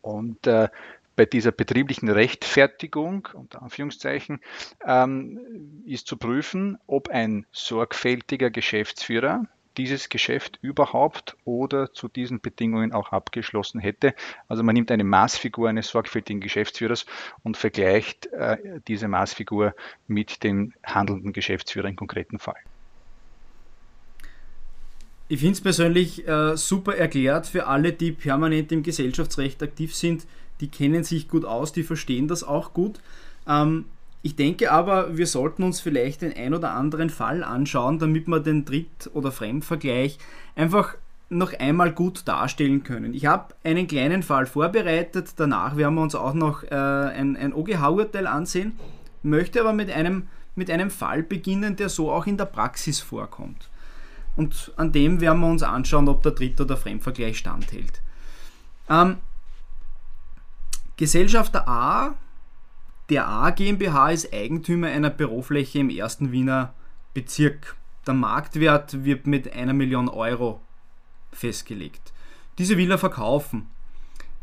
Und 0.00 0.46
äh, 0.46 0.68
bei 1.16 1.26
dieser 1.26 1.52
betrieblichen 1.52 2.08
Rechtfertigung, 2.08 3.28
unter 3.34 3.62
Anführungszeichen, 3.62 4.40
ähm, 4.84 5.38
ist 5.86 6.06
zu 6.06 6.16
prüfen, 6.16 6.78
ob 6.86 7.08
ein 7.08 7.46
sorgfältiger 7.52 8.50
Geschäftsführer 8.50 9.46
dieses 9.76 10.08
Geschäft 10.08 10.58
überhaupt 10.62 11.36
oder 11.44 11.92
zu 11.92 12.08
diesen 12.08 12.40
Bedingungen 12.40 12.92
auch 12.92 13.12
abgeschlossen 13.12 13.80
hätte. 13.80 14.14
Also 14.48 14.62
man 14.62 14.74
nimmt 14.74 14.90
eine 14.90 15.04
Maßfigur 15.04 15.68
eines 15.68 15.88
sorgfältigen 15.88 16.40
Geschäftsführers 16.40 17.06
und 17.42 17.56
vergleicht 17.56 18.26
äh, 18.26 18.58
diese 18.88 19.08
Maßfigur 19.08 19.74
mit 20.06 20.42
dem 20.42 20.72
handelnden 20.84 21.32
Geschäftsführer 21.32 21.88
im 21.88 21.96
konkreten 21.96 22.38
Fall. 22.38 22.56
Ich 25.28 25.40
finde 25.40 25.54
es 25.54 25.60
persönlich 25.62 26.28
äh, 26.28 26.56
super 26.56 26.96
erklärt 26.96 27.46
für 27.46 27.66
alle, 27.66 27.92
die 27.92 28.12
permanent 28.12 28.70
im 28.72 28.82
Gesellschaftsrecht 28.82 29.62
aktiv 29.62 29.94
sind. 29.94 30.26
Die 30.60 30.68
kennen 30.68 31.02
sich 31.02 31.28
gut 31.28 31.44
aus, 31.44 31.72
die 31.72 31.82
verstehen 31.82 32.28
das 32.28 32.44
auch 32.44 32.74
gut. 32.74 33.00
Ähm, 33.48 33.86
ich 34.24 34.36
denke 34.36 34.72
aber, 34.72 35.18
wir 35.18 35.26
sollten 35.26 35.62
uns 35.62 35.82
vielleicht 35.82 36.22
den 36.22 36.34
ein 36.34 36.54
oder 36.54 36.72
anderen 36.72 37.10
Fall 37.10 37.44
anschauen, 37.44 37.98
damit 37.98 38.26
wir 38.26 38.40
den 38.40 38.64
Dritt- 38.64 39.10
oder 39.12 39.30
Fremdvergleich 39.30 40.18
einfach 40.56 40.94
noch 41.28 41.52
einmal 41.52 41.92
gut 41.92 42.26
darstellen 42.26 42.84
können. 42.84 43.12
Ich 43.12 43.26
habe 43.26 43.54
einen 43.64 43.86
kleinen 43.86 44.22
Fall 44.22 44.46
vorbereitet, 44.46 45.34
danach 45.36 45.76
werden 45.76 45.96
wir 45.96 46.00
uns 46.00 46.14
auch 46.14 46.32
noch 46.32 46.62
äh, 46.62 46.74
ein, 46.74 47.36
ein 47.36 47.52
OGH-Urteil 47.52 48.26
ansehen, 48.26 48.78
möchte 49.22 49.60
aber 49.60 49.74
mit 49.74 49.90
einem, 49.90 50.26
mit 50.54 50.70
einem 50.70 50.90
Fall 50.90 51.22
beginnen, 51.22 51.76
der 51.76 51.90
so 51.90 52.10
auch 52.10 52.26
in 52.26 52.38
der 52.38 52.46
Praxis 52.46 53.00
vorkommt. 53.00 53.68
Und 54.36 54.72
an 54.76 54.90
dem 54.90 55.20
werden 55.20 55.40
wir 55.40 55.48
uns 55.48 55.62
anschauen, 55.62 56.08
ob 56.08 56.22
der 56.22 56.32
Dritt- 56.32 56.62
oder 56.62 56.78
Fremdvergleich 56.78 57.36
standhält. 57.36 58.00
Ähm, 58.88 59.18
Gesellschafter 60.96 61.68
A 61.68 62.14
der 63.10 63.28
A 63.28 63.50
GmbH 63.50 64.10
ist 64.10 64.32
Eigentümer 64.32 64.86
einer 64.86 65.10
Bürofläche 65.10 65.78
im 65.78 65.90
ersten 65.90 66.32
Wiener 66.32 66.72
Bezirk. 67.12 67.76
Der 68.06 68.14
Marktwert 68.14 69.04
wird 69.04 69.26
mit 69.26 69.52
einer 69.52 69.74
Million 69.74 70.08
Euro 70.08 70.62
festgelegt. 71.30 72.14
Diese 72.56 72.78
will 72.78 72.90
er 72.90 72.98
verkaufen. 72.98 73.66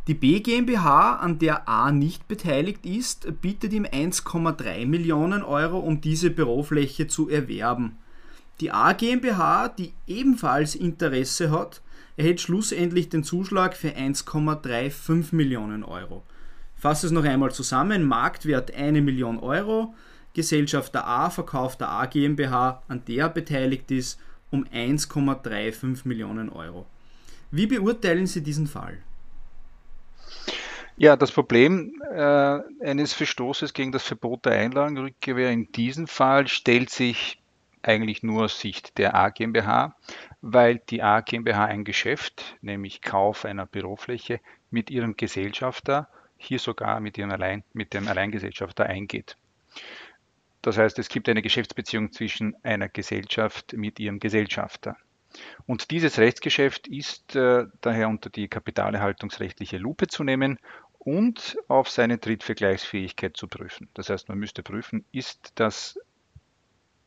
Die 0.07 0.13
B 0.13 0.41
GmbH, 0.41 1.15
an 1.15 1.39
der 1.39 1.67
A 1.67 1.91
nicht 1.91 2.27
beteiligt 2.27 2.85
ist, 2.85 3.41
bietet 3.41 3.73
ihm 3.73 3.85
1,3 3.85 4.85
Millionen 4.85 5.41
Euro, 5.41 5.79
um 5.79 5.99
diese 5.99 6.29
Bürofläche 6.29 7.07
zu 7.07 7.29
erwerben. 7.29 7.97
Die 8.59 8.71
A 8.71 8.93
GmbH, 8.93 9.69
die 9.69 9.93
ebenfalls 10.05 10.75
Interesse 10.75 11.49
hat, 11.49 11.81
erhält 12.15 12.41
schlussendlich 12.41 13.09
den 13.09 13.23
Zuschlag 13.23 13.75
für 13.75 13.89
1,35 13.89 15.35
Millionen 15.35 15.83
Euro 15.83 16.23
fasse 16.81 17.05
es 17.05 17.11
noch 17.11 17.23
einmal 17.23 17.51
zusammen. 17.51 18.03
Marktwert 18.03 18.73
1 18.73 19.01
Million 19.01 19.37
Euro. 19.37 19.93
Gesellschafter 20.33 21.05
A 21.05 21.29
verkauft 21.29 21.79
der 21.79 21.89
A 21.89 22.07
GmbH, 22.07 22.81
an 22.87 23.03
der 23.07 23.25
er 23.25 23.29
beteiligt 23.29 23.91
ist, 23.91 24.19
um 24.49 24.65
1,35 24.65 26.07
Millionen 26.07 26.49
Euro. 26.49 26.87
Wie 27.51 27.67
beurteilen 27.67 28.25
Sie 28.25 28.41
diesen 28.41 28.65
Fall? 28.65 28.97
Ja, 30.97 31.15
das 31.15 31.31
Problem 31.31 32.01
äh, 32.11 32.59
eines 32.83 33.13
Verstoßes 33.13 33.73
gegen 33.73 33.91
das 33.91 34.03
Verbot 34.03 34.45
der 34.45 34.53
Einlagenrückgewehr 34.53 35.51
in 35.51 35.71
diesem 35.71 36.07
Fall 36.07 36.47
stellt 36.47 36.89
sich 36.89 37.39
eigentlich 37.83 38.23
nur 38.23 38.45
aus 38.45 38.59
Sicht 38.59 38.97
der 38.97 39.15
A 39.15 39.29
GmbH, 39.29 39.95
weil 40.41 40.81
die 40.89 41.03
A 41.03 41.21
GmbH 41.21 41.65
ein 41.65 41.83
Geschäft, 41.83 42.57
nämlich 42.61 43.01
Kauf 43.01 43.45
einer 43.45 43.67
Bürofläche, 43.67 44.39
mit 44.71 44.89
ihrem 44.89 45.15
Gesellschafter 45.15 46.07
hier 46.41 46.59
sogar 46.59 46.99
mit, 46.99 47.17
ihrem 47.17 47.31
Allein, 47.31 47.63
mit 47.73 47.93
dem 47.93 48.07
Alleingesellschafter 48.07 48.85
eingeht. 48.85 49.37
Das 50.61 50.77
heißt, 50.77 50.99
es 50.99 51.09
gibt 51.09 51.27
eine 51.29 51.41
Geschäftsbeziehung 51.41 52.11
zwischen 52.11 52.55
einer 52.63 52.89
Gesellschaft 52.89 53.73
mit 53.73 53.99
ihrem 53.99 54.19
Gesellschafter. 54.19 54.97
Und 55.65 55.91
dieses 55.91 56.19
Rechtsgeschäft 56.19 56.87
ist 56.87 57.35
äh, 57.35 57.65
daher 57.79 58.09
unter 58.09 58.29
die 58.29 58.47
kapitalerhaltungsrechtliche 58.47 59.77
Lupe 59.77 60.07
zu 60.07 60.23
nehmen 60.23 60.59
und 60.99 61.57
auf 61.67 61.89
seine 61.89 62.17
Drittvergleichsfähigkeit 62.17 63.37
zu 63.37 63.47
prüfen. 63.47 63.87
Das 63.93 64.09
heißt, 64.09 64.29
man 64.29 64.37
müsste 64.37 64.61
prüfen, 64.61 65.05
ist 65.11 65.53
das 65.55 65.97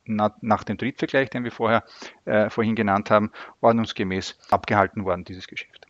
nach, 0.05 0.33
nach 0.41 0.65
dem 0.65 0.77
Drittvergleich, 0.77 1.31
den 1.31 1.45
wir 1.45 1.53
vorher, 1.53 1.85
äh, 2.25 2.51
vorhin 2.51 2.75
genannt 2.75 3.11
haben, 3.11 3.31
ordnungsgemäß 3.61 4.39
abgehalten 4.51 5.05
worden, 5.05 5.25
dieses 5.25 5.47
Geschäft. 5.47 5.87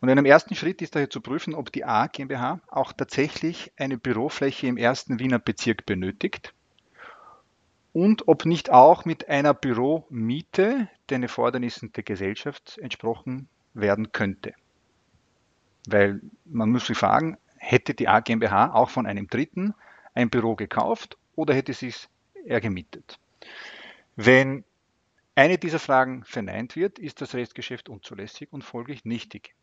Und 0.00 0.08
in 0.08 0.18
einem 0.18 0.26
ersten 0.26 0.54
Schritt 0.54 0.82
ist 0.82 0.94
daher 0.94 1.10
zu 1.10 1.20
prüfen, 1.20 1.54
ob 1.54 1.72
die 1.72 1.84
A 1.84 2.06
GmbH 2.06 2.60
auch 2.68 2.92
tatsächlich 2.92 3.72
eine 3.76 3.96
Bürofläche 3.96 4.66
im 4.66 4.76
ersten 4.76 5.18
Wiener 5.18 5.38
Bezirk 5.38 5.86
benötigt 5.86 6.52
und 7.92 8.26
ob 8.26 8.44
nicht 8.44 8.70
auch 8.70 9.04
mit 9.04 9.28
einer 9.28 9.54
Büromiete 9.54 10.88
den 11.10 11.22
Erfordernissen 11.22 11.92
der 11.92 12.02
Gesellschaft 12.02 12.76
entsprochen 12.78 13.48
werden 13.72 14.12
könnte. 14.12 14.52
Weil 15.86 16.20
man 16.44 16.70
muss 16.70 16.86
sich 16.86 16.98
fragen, 16.98 17.38
hätte 17.56 17.94
die 17.94 18.08
A 18.08 18.20
GmbH 18.20 18.74
auch 18.74 18.90
von 18.90 19.06
einem 19.06 19.28
Dritten 19.28 19.74
ein 20.12 20.28
Büro 20.28 20.56
gekauft 20.56 21.16
oder 21.36 21.54
hätte 21.54 21.72
sie 21.72 21.88
es 21.88 22.08
er 22.44 22.60
gemietet? 22.60 23.18
Wenn 24.16 24.64
eine 25.34 25.58
dieser 25.58 25.78
Fragen 25.78 26.24
verneint 26.24 26.76
wird, 26.76 26.98
ist 26.98 27.20
das 27.20 27.34
Rechtsgeschäft 27.34 27.88
unzulässig 27.88 28.52
und 28.52 28.62
folglich 28.62 29.04
nichtig. 29.04 29.54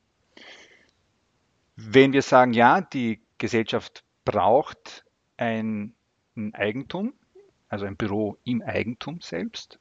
Wenn 1.84 2.14
wir 2.14 2.22
sagen, 2.22 2.54
ja, 2.54 2.80
die 2.80 3.22
Gesellschaft 3.40 4.04
braucht 4.24 5.04
ein 5.38 5.96
Eigentum, 6.54 7.14
also 7.70 7.86
ein 7.86 7.98
Büro 7.98 8.38
im 8.44 8.62
Eigentum 8.62 9.20
selbst, 9.20 9.80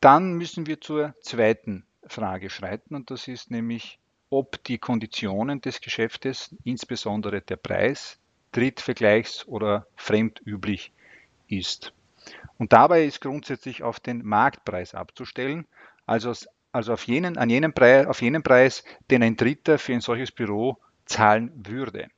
dann 0.00 0.34
müssen 0.34 0.66
wir 0.66 0.82
zur 0.82 1.14
zweiten 1.22 1.86
Frage 2.06 2.50
schreiten 2.50 2.94
und 2.94 3.10
das 3.10 3.26
ist 3.26 3.50
nämlich, 3.50 3.98
ob 4.28 4.62
die 4.64 4.76
Konditionen 4.76 5.62
des 5.62 5.80
Geschäftes, 5.80 6.54
insbesondere 6.62 7.40
der 7.40 7.56
Preis, 7.56 8.18
drittvergleichs- 8.52 9.46
oder 9.46 9.86
fremdüblich 9.96 10.92
ist. 11.48 11.94
Und 12.58 12.74
dabei 12.74 13.04
ist 13.04 13.22
grundsätzlich 13.22 13.82
auf 13.82 13.98
den 13.98 14.24
Marktpreis 14.24 14.94
abzustellen, 14.94 15.66
also, 16.04 16.34
also 16.70 16.92
auf, 16.92 17.04
jenen, 17.04 17.38
an 17.38 17.48
jenen 17.48 17.72
Preis, 17.72 18.06
auf 18.06 18.20
jenen 18.20 18.42
Preis, 18.42 18.84
den 19.10 19.22
ein 19.22 19.36
Dritter 19.36 19.78
für 19.78 19.94
ein 19.94 20.02
solches 20.02 20.30
Büro 20.30 20.78
zahlen 21.06 21.52
würde. 21.66 22.08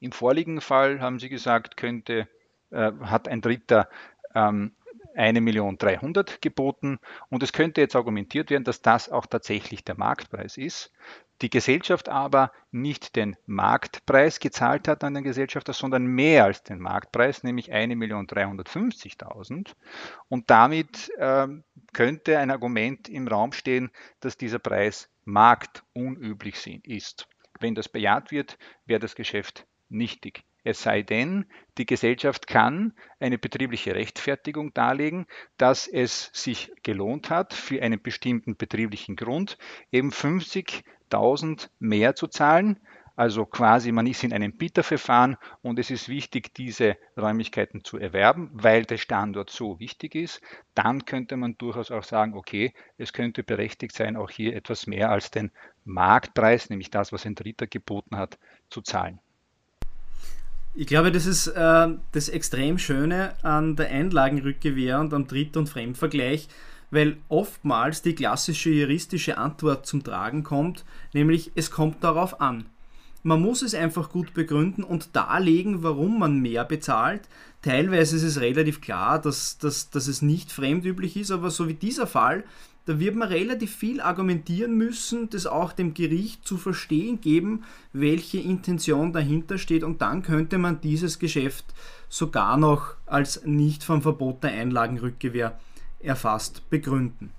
Im 0.00 0.12
vorliegenden 0.12 0.60
Fall 0.60 1.00
haben 1.00 1.18
Sie 1.18 1.28
gesagt, 1.28 1.76
könnte, 1.76 2.28
äh, 2.70 2.92
hat 3.02 3.28
ein 3.28 3.40
Dritter 3.40 3.88
ähm, 4.34 4.72
1.300.000 5.14 6.40
geboten 6.40 6.98
und 7.28 7.42
es 7.42 7.52
könnte 7.52 7.80
jetzt 7.80 7.96
argumentiert 7.96 8.50
werden, 8.50 8.64
dass 8.64 8.82
das 8.82 9.10
auch 9.10 9.26
tatsächlich 9.26 9.84
der 9.84 9.96
Marktpreis 9.96 10.56
ist. 10.56 10.90
Die 11.42 11.50
Gesellschaft 11.50 12.08
aber 12.08 12.52
nicht 12.70 13.16
den 13.16 13.36
Marktpreis 13.46 14.38
gezahlt 14.38 14.86
hat 14.86 15.02
an 15.02 15.14
den 15.14 15.24
Gesellschafter, 15.24 15.72
sondern 15.72 16.06
mehr 16.06 16.44
als 16.44 16.62
den 16.62 16.78
Marktpreis, 16.78 17.42
nämlich 17.42 17.72
1.350.000. 17.72 19.72
Und 20.28 20.50
damit 20.50 21.10
äh, 21.18 21.48
könnte 21.92 22.38
ein 22.38 22.52
Argument 22.52 23.08
im 23.08 23.26
Raum 23.26 23.52
stehen, 23.52 23.90
dass 24.20 24.36
dieser 24.36 24.60
Preis 24.60 25.10
marktunüblich 25.24 26.64
ist. 26.86 27.26
Wenn 27.62 27.74
das 27.74 27.88
bejaht 27.88 28.32
wird, 28.32 28.58
wäre 28.86 29.00
das 29.00 29.14
Geschäft 29.14 29.66
nichtig. 29.88 30.44
Es 30.64 30.82
sei 30.82 31.02
denn, 31.02 31.46
die 31.78 31.86
Gesellschaft 31.86 32.46
kann 32.46 32.92
eine 33.18 33.38
betriebliche 33.38 33.94
Rechtfertigung 33.94 34.74
darlegen, 34.74 35.26
dass 35.56 35.88
es 35.88 36.30
sich 36.32 36.72
gelohnt 36.82 37.30
hat, 37.30 37.52
für 37.52 37.82
einen 37.82 38.00
bestimmten 38.00 38.56
betrieblichen 38.56 39.16
Grund 39.16 39.58
eben 39.90 40.10
50.000 40.10 41.68
mehr 41.78 42.14
zu 42.14 42.28
zahlen. 42.28 42.78
Also 43.14 43.44
quasi, 43.44 43.92
man 43.92 44.06
ist 44.06 44.24
in 44.24 44.32
einem 44.32 44.56
Bieterverfahren 44.56 45.36
und 45.60 45.78
es 45.78 45.90
ist 45.90 46.08
wichtig, 46.08 46.54
diese 46.54 46.96
Räumlichkeiten 47.16 47.84
zu 47.84 47.98
erwerben, 47.98 48.50
weil 48.54 48.84
der 48.84 48.96
Standort 48.96 49.50
so 49.50 49.78
wichtig 49.78 50.14
ist. 50.14 50.40
Dann 50.74 51.04
könnte 51.04 51.36
man 51.36 51.56
durchaus 51.58 51.90
auch 51.90 52.04
sagen, 52.04 52.34
okay, 52.34 52.72
es 52.96 53.12
könnte 53.12 53.42
berechtigt 53.42 53.94
sein, 53.94 54.16
auch 54.16 54.30
hier 54.30 54.56
etwas 54.56 54.86
mehr 54.86 55.10
als 55.10 55.30
den 55.30 55.50
Marktpreis, 55.84 56.70
nämlich 56.70 56.90
das, 56.90 57.12
was 57.12 57.26
ein 57.26 57.34
Dritter 57.34 57.66
geboten 57.66 58.16
hat, 58.16 58.38
zu 58.70 58.80
zahlen. 58.80 59.18
Ich 60.74 60.86
glaube, 60.86 61.12
das 61.12 61.26
ist 61.26 61.48
äh, 61.48 61.88
das 62.12 62.30
extrem 62.30 62.78
Schöne 62.78 63.34
an 63.42 63.76
der 63.76 63.90
Einlagenrückgewehr 63.90 65.00
und 65.00 65.12
am 65.12 65.26
Dritt- 65.26 65.58
und 65.58 65.68
Fremdvergleich, 65.68 66.48
weil 66.90 67.18
oftmals 67.28 68.00
die 68.00 68.14
klassische 68.14 68.70
juristische 68.70 69.36
Antwort 69.36 69.84
zum 69.84 70.02
Tragen 70.02 70.44
kommt, 70.44 70.86
nämlich 71.12 71.52
es 71.54 71.70
kommt 71.70 72.02
darauf 72.02 72.40
an. 72.40 72.64
Man 73.22 73.40
muss 73.40 73.62
es 73.62 73.74
einfach 73.74 74.10
gut 74.10 74.34
begründen 74.34 74.82
und 74.82 75.14
darlegen, 75.14 75.82
warum 75.82 76.18
man 76.18 76.40
mehr 76.40 76.64
bezahlt, 76.64 77.28
Teilweise 77.62 78.16
ist 78.16 78.24
es 78.24 78.40
relativ 78.40 78.80
klar, 78.80 79.20
dass, 79.20 79.56
dass, 79.58 79.88
dass 79.90 80.08
es 80.08 80.20
nicht 80.20 80.50
fremdüblich 80.50 81.16
ist, 81.16 81.30
aber 81.30 81.48
so 81.50 81.68
wie 81.68 81.74
dieser 81.74 82.08
Fall, 82.08 82.42
da 82.86 82.98
wird 82.98 83.14
man 83.14 83.28
relativ 83.28 83.76
viel 83.76 84.00
argumentieren 84.00 84.76
müssen, 84.76 85.30
das 85.30 85.46
auch 85.46 85.72
dem 85.72 85.94
Gericht 85.94 86.44
zu 86.44 86.56
verstehen 86.56 87.20
geben, 87.20 87.62
welche 87.92 88.38
Intention 88.38 89.12
dahinter 89.12 89.58
steht 89.58 89.84
und 89.84 90.02
dann 90.02 90.24
könnte 90.24 90.58
man 90.58 90.80
dieses 90.80 91.20
Geschäft 91.20 91.64
sogar 92.08 92.56
noch 92.56 92.96
als 93.06 93.44
nicht 93.44 93.84
vom 93.84 94.02
Verbot 94.02 94.42
der 94.42 94.50
Einlagenrückgewehr 94.50 95.60
erfasst 96.00 96.68
begründen. 96.68 97.30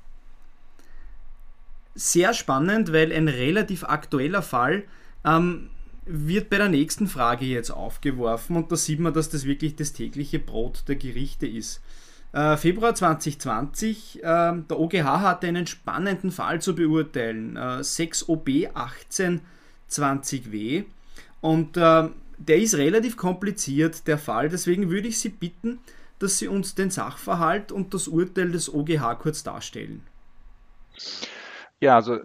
Sehr 1.96 2.34
spannend, 2.34 2.94
weil 2.94 3.12
ein 3.12 3.28
relativ 3.28 3.84
aktueller 3.84 4.42
Fall 4.42 4.86
ähm, 5.26 5.70
wird 6.06 6.50
bei 6.50 6.58
der 6.58 6.70
nächsten 6.70 7.08
Frage 7.08 7.46
jetzt 7.46 7.72
aufgeworfen 7.72 8.56
und 8.56 8.72
da 8.72 8.76
sieht 8.76 9.00
man, 9.00 9.14
dass 9.14 9.30
das 9.30 9.46
wirklich 9.46 9.76
das 9.76 9.94
tägliche 9.94 10.40
Brot 10.40 10.84
der 10.88 10.96
Gerichte 10.96 11.48
ist. 11.48 11.82
Äh, 12.34 12.58
Februar 12.58 12.96
2020, 12.96 14.20
äh, 14.20 14.22
der 14.24 14.80
OGH 14.80 15.22
hatte 15.22 15.48
einen 15.48 15.68
spannenden 15.68 16.32
Fall 16.32 16.62
zu 16.62 16.76
beurteilen, 16.76 17.56
äh, 17.58 17.84
6 17.84 18.28
OB 18.28 18.70
18 18.74 19.42
20W 19.90 20.86
und 21.42 21.78
äh, 21.78 22.10
der 22.38 22.58
ist 22.58 22.76
relativ 22.76 23.16
kompliziert, 23.16 24.08
der 24.08 24.18
Fall, 24.18 24.50
deswegen 24.50 24.90
würde 24.90 25.08
ich 25.08 25.20
Sie 25.20 25.30
bitten, 25.30 25.80
dass 26.20 26.40
Sie 26.40 26.48
uns 26.48 26.76
den 26.76 26.90
Sachverhalt 26.90 27.72
und 27.72 27.94
das 27.94 28.08
Urteil 28.08 28.52
des 28.52 28.74
OGH 28.74 29.20
kurz 29.20 29.44
darstellen. 29.44 30.02
Ja, 31.80 31.98
also 31.98 32.20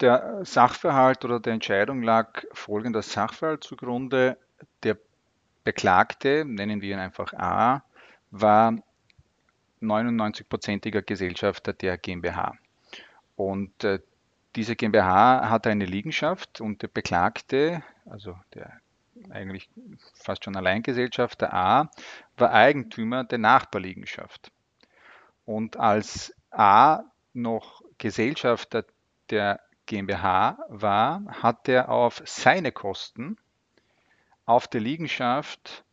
der 0.00 0.44
Sachverhalt 0.44 1.24
oder 1.24 1.40
der 1.40 1.54
Entscheidung 1.54 2.02
lag 2.02 2.42
folgender 2.52 3.02
Sachverhalt 3.02 3.64
zugrunde. 3.64 4.36
Der 4.82 4.96
Beklagte, 5.62 6.44
nennen 6.44 6.80
wir 6.80 6.94
ihn 6.94 7.00
einfach 7.00 7.32
A, 7.34 7.84
war 8.30 8.76
99-prozentiger 9.80 11.02
Gesellschafter 11.02 11.72
der 11.72 11.98
GmbH. 11.98 12.54
Und 13.36 13.84
äh, 13.84 14.00
diese 14.56 14.76
GmbH 14.76 15.48
hatte 15.48 15.70
eine 15.70 15.84
Liegenschaft 15.84 16.60
und 16.60 16.82
der 16.82 16.88
Beklagte, 16.88 17.82
also 18.06 18.36
der 18.54 18.80
eigentlich 19.30 19.68
fast 20.14 20.44
schon 20.44 20.56
Alleingesellschafter 20.56 21.52
A, 21.52 21.90
war 22.36 22.52
Eigentümer 22.52 23.24
der 23.24 23.38
Nachbarliegenschaft. 23.38 24.50
Und 25.44 25.76
als 25.76 26.34
A 26.50 27.04
noch 27.32 27.82
Gesellschafter 27.98 28.84
der 29.30 29.60
GmbH 29.86 30.58
war, 30.68 31.24
hat 31.42 31.68
er 31.68 31.88
auf 31.88 32.22
seine 32.24 32.72
Kosten 32.72 33.36
auf 34.46 34.68
der 34.68 34.80
Liegenschaft 34.80 35.84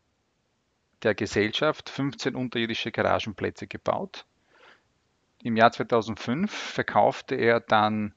der 1.03 1.15
Gesellschaft 1.15 1.89
15 1.89 2.35
unterirdische 2.35 2.91
Garagenplätze 2.91 3.67
gebaut. 3.67 4.25
Im 5.43 5.57
Jahr 5.57 5.71
2005 5.71 6.51
verkaufte 6.51 7.35
er 7.35 7.59
dann 7.59 8.13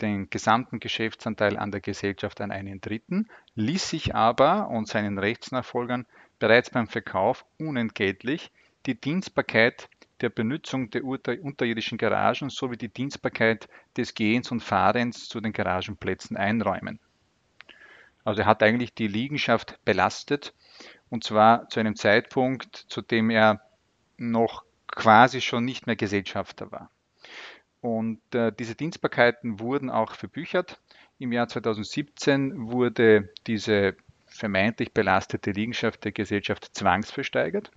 den 0.00 0.28
gesamten 0.28 0.80
Geschäftsanteil 0.80 1.56
an 1.56 1.70
der 1.70 1.80
Gesellschaft 1.80 2.40
an 2.40 2.50
einen 2.50 2.80
Dritten, 2.80 3.28
ließ 3.54 3.88
sich 3.88 4.14
aber 4.14 4.68
und 4.68 4.88
seinen 4.88 5.18
Rechtsnachfolgern 5.18 6.06
bereits 6.40 6.70
beim 6.70 6.88
Verkauf 6.88 7.46
unentgeltlich 7.58 8.50
die 8.86 9.00
Dienstbarkeit 9.00 9.88
der 10.20 10.30
Benutzung 10.30 10.90
der 10.90 11.04
unterirdischen 11.04 11.98
Garagen 11.98 12.50
sowie 12.50 12.76
die 12.76 12.88
Dienstbarkeit 12.88 13.68
des 13.96 14.14
Gehens 14.14 14.50
und 14.50 14.60
Fahrens 14.60 15.28
zu 15.28 15.40
den 15.40 15.52
Garagenplätzen 15.52 16.36
einräumen. 16.36 17.00
Also 18.24 18.42
er 18.42 18.46
hat 18.46 18.62
eigentlich 18.62 18.94
die 18.94 19.08
Liegenschaft 19.08 19.78
belastet 19.84 20.54
und 21.10 21.24
zwar 21.24 21.68
zu 21.68 21.80
einem 21.80 21.96
Zeitpunkt, 21.96 22.76
zu 22.88 23.02
dem 23.02 23.30
er 23.30 23.60
noch 24.16 24.64
quasi 24.88 25.40
schon 25.40 25.64
nicht 25.64 25.86
mehr 25.86 25.96
Gesellschafter 25.96 26.70
war. 26.72 26.90
Und 27.80 28.20
äh, 28.34 28.50
diese 28.50 28.74
Dienstbarkeiten 28.74 29.60
wurden 29.60 29.90
auch 29.90 30.14
verbüchert. 30.14 30.80
Im 31.18 31.32
Jahr 31.32 31.48
2017 31.48 32.70
wurde 32.70 33.28
diese 33.46 33.94
vermeintlich 34.26 34.92
belastete 34.92 35.50
Liegenschaft 35.50 36.04
der 36.04 36.12
Gesellschaft 36.12 36.74
zwangsversteigert. 36.74 37.70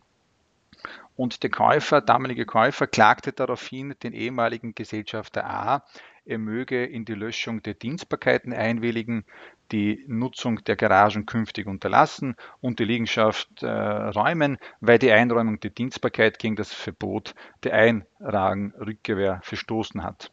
Und 1.18 1.42
der 1.42 1.50
Käufer, 1.50 2.00
damalige 2.00 2.46
Käufer, 2.46 2.86
klagte 2.86 3.34
daraufhin 3.34 3.96
den 4.04 4.14
ehemaligen 4.14 4.76
Gesellschafter 4.76 5.50
A, 5.50 5.84
er 6.26 6.38
möge 6.38 6.86
in 6.86 7.06
die 7.06 7.16
Löschung 7.16 7.64
der 7.64 7.74
Dienstbarkeiten 7.74 8.54
einwilligen, 8.54 9.26
die 9.72 10.06
Nutzung 10.08 10.64
der 10.64 10.76
Garagen 10.76 11.26
künftig 11.26 11.66
unterlassen 11.66 12.36
und 12.62 12.78
die 12.78 12.86
Liegenschaft 12.86 13.64
äh, 13.64 13.68
räumen, 13.68 14.60
weil 14.80 15.00
die 15.00 15.12
Einräumung 15.12 15.60
der 15.60 15.72
Dienstbarkeit 15.72 16.38
gegen 16.38 16.56
das 16.56 16.72
Verbot 16.72 17.34
der 17.64 17.74
Einragenrückgewehr 17.74 19.40
verstoßen 19.42 20.04
hat. 20.04 20.32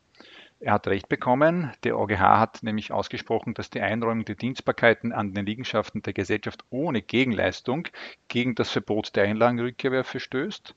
Er 0.64 0.72
hat 0.72 0.86
recht 0.86 1.10
bekommen. 1.10 1.70
Der 1.84 1.98
OGH 1.98 2.18
hat 2.18 2.62
nämlich 2.62 2.90
ausgesprochen, 2.90 3.52
dass 3.52 3.68
die 3.68 3.82
Einräumung 3.82 4.24
der 4.24 4.34
Dienstbarkeiten 4.34 5.12
an 5.12 5.34
den 5.34 5.44
Liegenschaften 5.44 6.00
der 6.00 6.14
Gesellschaft 6.14 6.64
ohne 6.70 7.02
Gegenleistung 7.02 7.86
gegen 8.28 8.54
das 8.54 8.70
Verbot 8.70 9.14
der 9.14 9.24
Einlagenrückkehr 9.24 10.04
verstößt. 10.04 10.74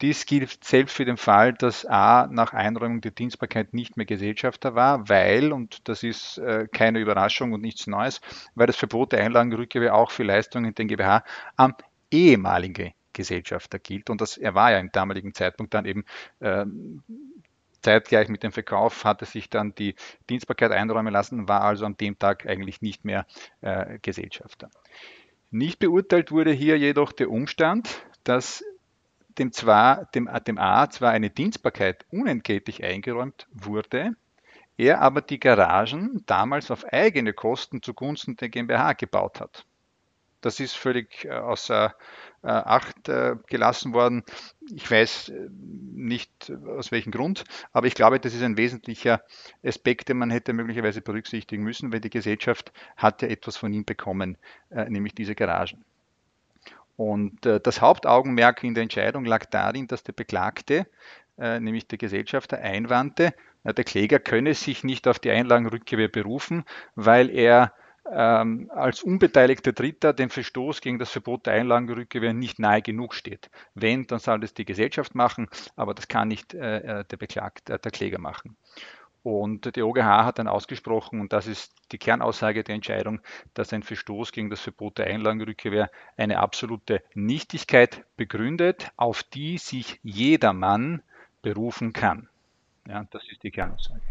Dies 0.00 0.26
gilt 0.26 0.64
selbst 0.64 0.96
für 0.96 1.04
den 1.04 1.18
Fall, 1.18 1.52
dass 1.52 1.86
A 1.86 2.26
nach 2.32 2.52
Einräumung 2.52 3.00
der 3.00 3.12
Dienstbarkeit 3.12 3.72
nicht 3.74 3.96
mehr 3.96 4.06
Gesellschafter 4.06 4.74
war, 4.74 5.08
weil, 5.08 5.52
und 5.52 5.88
das 5.88 6.02
ist 6.02 6.38
äh, 6.38 6.66
keine 6.66 6.98
Überraschung 6.98 7.52
und 7.52 7.60
nichts 7.60 7.86
Neues, 7.86 8.20
weil 8.56 8.66
das 8.66 8.74
Verbot 8.74 9.12
der 9.12 9.22
Einlagenrückkehr 9.22 9.94
auch 9.94 10.10
für 10.10 10.24
Leistungen 10.24 10.74
den 10.74 10.88
GmbH 10.88 11.22
am 11.54 11.76
ehemalige 12.10 12.92
Gesellschafter 13.12 13.78
gilt. 13.78 14.10
Und 14.10 14.20
das, 14.20 14.36
er 14.36 14.56
war 14.56 14.72
ja 14.72 14.80
im 14.80 14.90
damaligen 14.90 15.32
Zeitpunkt 15.32 15.74
dann 15.74 15.84
eben 15.84 16.04
ähm, 16.40 17.04
zeitgleich 17.82 18.28
mit 18.28 18.42
dem 18.42 18.52
Verkauf 18.52 19.04
hatte 19.04 19.26
sich 19.26 19.50
dann 19.50 19.74
die 19.74 19.94
Dienstbarkeit 20.30 20.72
einräumen 20.72 21.12
lassen, 21.12 21.48
war 21.48 21.62
also 21.62 21.84
an 21.84 21.96
dem 21.96 22.18
Tag 22.18 22.46
eigentlich 22.46 22.80
nicht 22.80 23.04
mehr 23.04 23.26
äh, 23.60 23.98
Gesellschafter. 24.00 24.70
Nicht 25.50 25.78
beurteilt 25.78 26.30
wurde 26.30 26.52
hier 26.52 26.78
jedoch 26.78 27.12
der 27.12 27.30
Umstand, 27.30 28.06
dass 28.24 28.64
dem, 29.38 29.52
zwar, 29.52 30.06
dem, 30.14 30.28
dem 30.46 30.58
A 30.58 30.88
zwar 30.88 31.10
eine 31.10 31.30
Dienstbarkeit 31.30 32.06
unentgeltlich 32.10 32.82
eingeräumt 32.84 33.46
wurde, 33.52 34.14
er 34.76 35.00
aber 35.00 35.20
die 35.20 35.38
Garagen 35.38 36.22
damals 36.26 36.70
auf 36.70 36.84
eigene 36.86 37.32
Kosten 37.32 37.82
zugunsten 37.82 38.36
der 38.36 38.48
GmbH 38.48 38.94
gebaut 38.94 39.40
hat. 39.40 39.66
Das 40.42 40.60
ist 40.60 40.76
völlig 40.76 41.24
äh, 41.24 41.30
außer 41.30 41.94
äh, 42.42 42.48
Acht 42.48 43.08
äh, 43.08 43.36
gelassen 43.46 43.94
worden. 43.94 44.24
Ich 44.74 44.90
weiß 44.90 45.32
nicht 45.48 46.52
aus 46.66 46.90
welchem 46.90 47.12
Grund, 47.12 47.44
aber 47.72 47.86
ich 47.86 47.94
glaube, 47.94 48.18
das 48.18 48.34
ist 48.34 48.42
ein 48.42 48.56
wesentlicher 48.56 49.22
Aspekt, 49.64 50.08
den 50.08 50.18
man 50.18 50.30
hätte 50.30 50.52
möglicherweise 50.52 51.00
berücksichtigen 51.00 51.62
müssen, 51.62 51.92
weil 51.92 52.00
die 52.00 52.10
Gesellschaft 52.10 52.72
hat 52.96 53.22
etwas 53.22 53.56
von 53.56 53.72
ihm 53.72 53.84
bekommen, 53.84 54.36
nämlich 54.70 55.14
diese 55.14 55.34
Garagen. 55.34 55.84
Und 56.96 57.38
das 57.44 57.80
Hauptaugenmerk 57.80 58.64
in 58.64 58.74
der 58.74 58.82
Entscheidung 58.82 59.24
lag 59.24 59.46
darin, 59.46 59.86
dass 59.86 60.02
der 60.02 60.12
Beklagte, 60.12 60.86
nämlich 61.36 61.86
der 61.86 61.98
Gesellschafter, 61.98 62.58
einwandte, 62.58 63.34
der 63.64 63.84
Kläger 63.84 64.18
könne 64.18 64.54
sich 64.54 64.84
nicht 64.84 65.06
auf 65.06 65.18
die 65.18 65.30
Einlagenrückkehr 65.30 66.08
berufen, 66.08 66.64
weil 66.94 67.30
er 67.30 67.72
ähm, 68.14 68.70
als 68.74 69.02
unbeteiligter 69.02 69.72
Dritter 69.72 70.12
dem 70.12 70.30
Verstoß 70.30 70.80
gegen 70.80 70.98
das 70.98 71.10
Verbot 71.10 71.46
der 71.46 71.54
Einlagenrückgewehr 71.54 72.34
nicht 72.34 72.58
nahe 72.58 72.82
genug 72.82 73.14
steht. 73.14 73.50
Wenn, 73.74 74.06
dann 74.06 74.18
soll 74.18 74.40
das 74.40 74.54
die 74.54 74.64
Gesellschaft 74.64 75.14
machen, 75.14 75.48
aber 75.76 75.94
das 75.94 76.08
kann 76.08 76.28
nicht 76.28 76.54
äh, 76.54 77.00
äh 77.00 77.04
der 77.04 77.16
Beklagte, 77.16 77.74
äh, 77.74 77.78
der 77.78 77.90
Kläger 77.90 78.18
machen. 78.18 78.56
Und 79.22 79.76
der 79.76 79.86
OGH 79.86 80.24
hat 80.24 80.38
dann 80.40 80.48
ausgesprochen, 80.48 81.20
und 81.20 81.32
das 81.32 81.46
ist 81.46 81.72
die 81.92 81.98
Kernaussage 81.98 82.64
der 82.64 82.74
Entscheidung, 82.74 83.20
dass 83.54 83.72
ein 83.72 83.84
Verstoß 83.84 84.32
gegen 84.32 84.50
das 84.50 84.60
Verbot 84.60 84.98
der 84.98 85.06
Einlagenrückkehr 85.06 85.90
eine 86.16 86.40
absolute 86.40 87.02
Nichtigkeit 87.14 88.04
begründet, 88.16 88.90
auf 88.96 89.22
die 89.22 89.58
sich 89.58 90.00
jedermann 90.02 91.02
berufen 91.40 91.92
kann. 91.92 92.28
Ja, 92.88 93.06
das 93.10 93.22
ist 93.30 93.44
die 93.44 93.52
Kernaussage. 93.52 94.02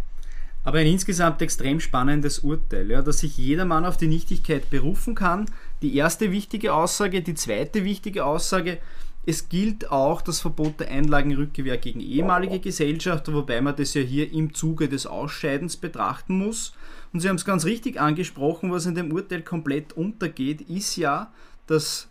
Aber 0.64 0.78
ein 0.78 0.88
insgesamt 0.88 1.42
extrem 1.42 1.80
spannendes 1.80 2.40
Urteil, 2.40 2.90
ja, 2.92 3.02
dass 3.02 3.20
sich 3.20 3.38
jedermann 3.38 3.86
auf 3.86 3.98
die 3.98 4.08
Nichtigkeit 4.08 4.70
berufen 4.70 5.16
kann. 5.16 5.46
Die 5.82 5.96
erste 5.96 6.32
wichtige 6.32 6.74
Aussage, 6.74 7.22
die 7.22 7.34
zweite 7.34 7.84
wichtige 7.84 8.26
Aussage, 8.26 8.78
es 9.26 9.50
gilt 9.50 9.92
auch 9.92 10.22
das 10.22 10.40
Verbot 10.40 10.80
der 10.80 10.90
Einlagenrückgewehr 10.90 11.78
gegen 11.78 12.00
ehemalige 12.00 12.60
Gesellschafter, 12.60 13.34
wobei 13.34 13.62
man 13.62 13.76
das 13.76 13.94
ja 13.94 14.02
hier 14.02 14.32
im 14.32 14.54
Zuge 14.54 14.90
des 14.90 15.06
Ausscheidens 15.06 15.78
betrachten 15.78 16.38
muss. 16.38 16.74
Und 17.14 17.20
Sie 17.20 17.30
haben 17.30 17.36
es 17.36 17.46
ganz 17.46 17.66
richtig 17.66 18.00
angesprochen, 18.00 18.72
was 18.72 18.88
in 18.88 18.96
dem 18.96 19.12
Urteil 19.12 19.44
komplett 19.44 19.94
untergeht, 19.94 20.62
ist 20.62 20.96
ja, 20.96 21.32
dass 21.68 22.08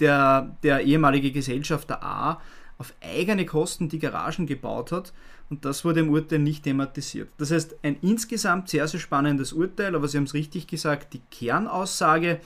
der, 0.00 0.56
der 0.62 0.82
ehemalige 0.82 1.30
Gesellschafter 1.30 2.02
A 2.02 2.40
auf 2.78 2.92
eigene 3.02 3.46
Kosten 3.46 3.88
die 3.88 3.98
Garagen 3.98 4.46
gebaut 4.46 4.92
hat 4.92 5.12
und 5.48 5.64
das 5.64 5.84
wurde 5.84 6.00
im 6.00 6.10
Urteil 6.10 6.40
nicht 6.40 6.64
thematisiert. 6.64 7.28
Das 7.38 7.50
heißt, 7.50 7.76
ein 7.82 7.96
insgesamt 8.02 8.68
sehr, 8.68 8.86
sehr 8.88 9.00
spannendes 9.00 9.52
Urteil, 9.52 9.94
aber 9.94 10.08
Sie 10.08 10.18
haben 10.18 10.24
es 10.24 10.34
richtig 10.34 10.66
gesagt, 10.66 11.14
die 11.14 11.22
Kernaussage 11.30 12.40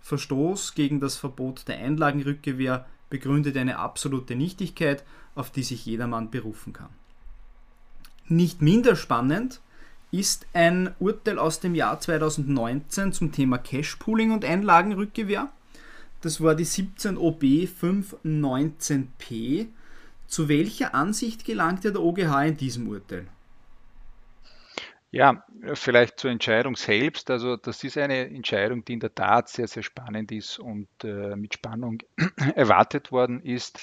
Verstoß 0.00 0.74
gegen 0.74 1.00
das 1.00 1.16
Verbot 1.16 1.66
der 1.66 1.78
Einlagenrückgewehr 1.78 2.86
begründet 3.10 3.56
eine 3.56 3.78
absolute 3.78 4.36
Nichtigkeit, 4.36 5.04
auf 5.34 5.50
die 5.50 5.64
sich 5.64 5.84
jedermann 5.84 6.30
berufen 6.30 6.72
kann. 6.72 6.90
Nicht 8.28 8.62
minder 8.62 8.96
spannend 8.96 9.60
ist 10.12 10.46
ein 10.52 10.94
Urteil 10.98 11.38
aus 11.38 11.60
dem 11.60 11.74
Jahr 11.74 12.00
2019 12.00 13.12
zum 13.12 13.32
Thema 13.32 13.58
Cashpooling 13.58 14.30
und 14.30 14.44
Einlagenrückgewehr. 14.44 15.50
Das 16.26 16.40
war 16.40 16.54
die 16.56 16.64
17 16.64 17.18
OB 17.18 17.40
519P. 17.40 19.68
Zu 20.26 20.48
welcher 20.48 20.92
Ansicht 20.92 21.44
gelangte 21.44 21.92
der 21.92 22.02
OGH 22.02 22.48
in 22.48 22.56
diesem 22.56 22.88
Urteil? 22.88 23.28
Ja, 25.12 25.44
vielleicht 25.74 26.18
zur 26.18 26.32
Entscheidung 26.32 26.74
selbst. 26.74 27.30
Also 27.30 27.56
das 27.56 27.84
ist 27.84 27.96
eine 27.96 28.26
Entscheidung, 28.26 28.84
die 28.84 28.94
in 28.94 29.00
der 29.00 29.14
Tat 29.14 29.48
sehr, 29.48 29.68
sehr 29.68 29.84
spannend 29.84 30.32
ist 30.32 30.58
und 30.58 30.88
äh, 31.04 31.36
mit 31.36 31.54
Spannung 31.54 32.02
erwartet 32.56 33.12
worden 33.12 33.40
ist, 33.40 33.78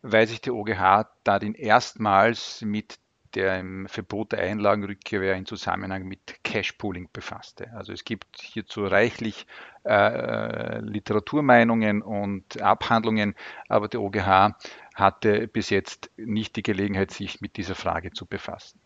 weil 0.00 0.28
sich 0.28 0.40
der 0.40 0.54
OGH 0.54 1.08
da 1.24 1.40
den 1.40 1.54
erstmals 1.54 2.62
mit 2.62 3.00
dem 3.34 3.86
Verbot 3.88 4.32
der 4.32 4.40
Einlagenrückkehr 4.40 5.34
in 5.34 5.46
Zusammenhang 5.46 6.04
mit 6.04 6.42
Cashpooling 6.44 7.08
befasste. 7.12 7.72
Also 7.74 7.92
es 7.92 8.04
gibt 8.04 8.40
hierzu 8.40 8.84
reichlich 8.84 9.46
äh, 9.84 10.80
Literaturmeinungen 10.80 12.02
und 12.02 12.60
Abhandlungen, 12.60 13.34
aber 13.68 13.88
der 13.88 14.00
OGH 14.00 14.54
hatte 14.94 15.48
bis 15.48 15.70
jetzt 15.70 16.10
nicht 16.16 16.56
die 16.56 16.62
Gelegenheit, 16.62 17.10
sich 17.10 17.40
mit 17.40 17.56
dieser 17.56 17.74
Frage 17.74 18.12
zu 18.12 18.26
befassen. 18.26 18.80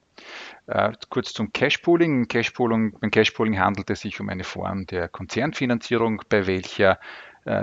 Äh, 0.66 0.92
kurz 1.08 1.32
zum 1.32 1.52
Cashpooling. 1.52 2.28
Beim 2.28 3.10
Cashpooling 3.10 3.58
handelt 3.58 3.90
es 3.90 4.00
sich 4.00 4.20
um 4.20 4.28
eine 4.28 4.44
Form 4.44 4.86
der 4.86 5.08
Konzernfinanzierung, 5.08 6.22
bei 6.28 6.46
welcher 6.46 6.92
äh, 6.92 6.96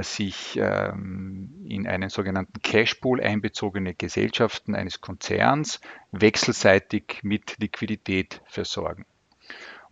sich 0.02 0.60
ähm, 0.62 1.66
in 1.66 1.88
einen 1.88 2.10
sogenannten 2.10 2.62
Cashpool 2.62 3.22
einbezogene 3.22 3.94
Gesellschaften 3.94 4.76
eines 4.76 5.00
Konzerns 5.00 5.80
wechselseitig 6.12 7.22
mit 7.24 7.58
Liquidität 7.60 8.42
versorgen. 8.46 9.06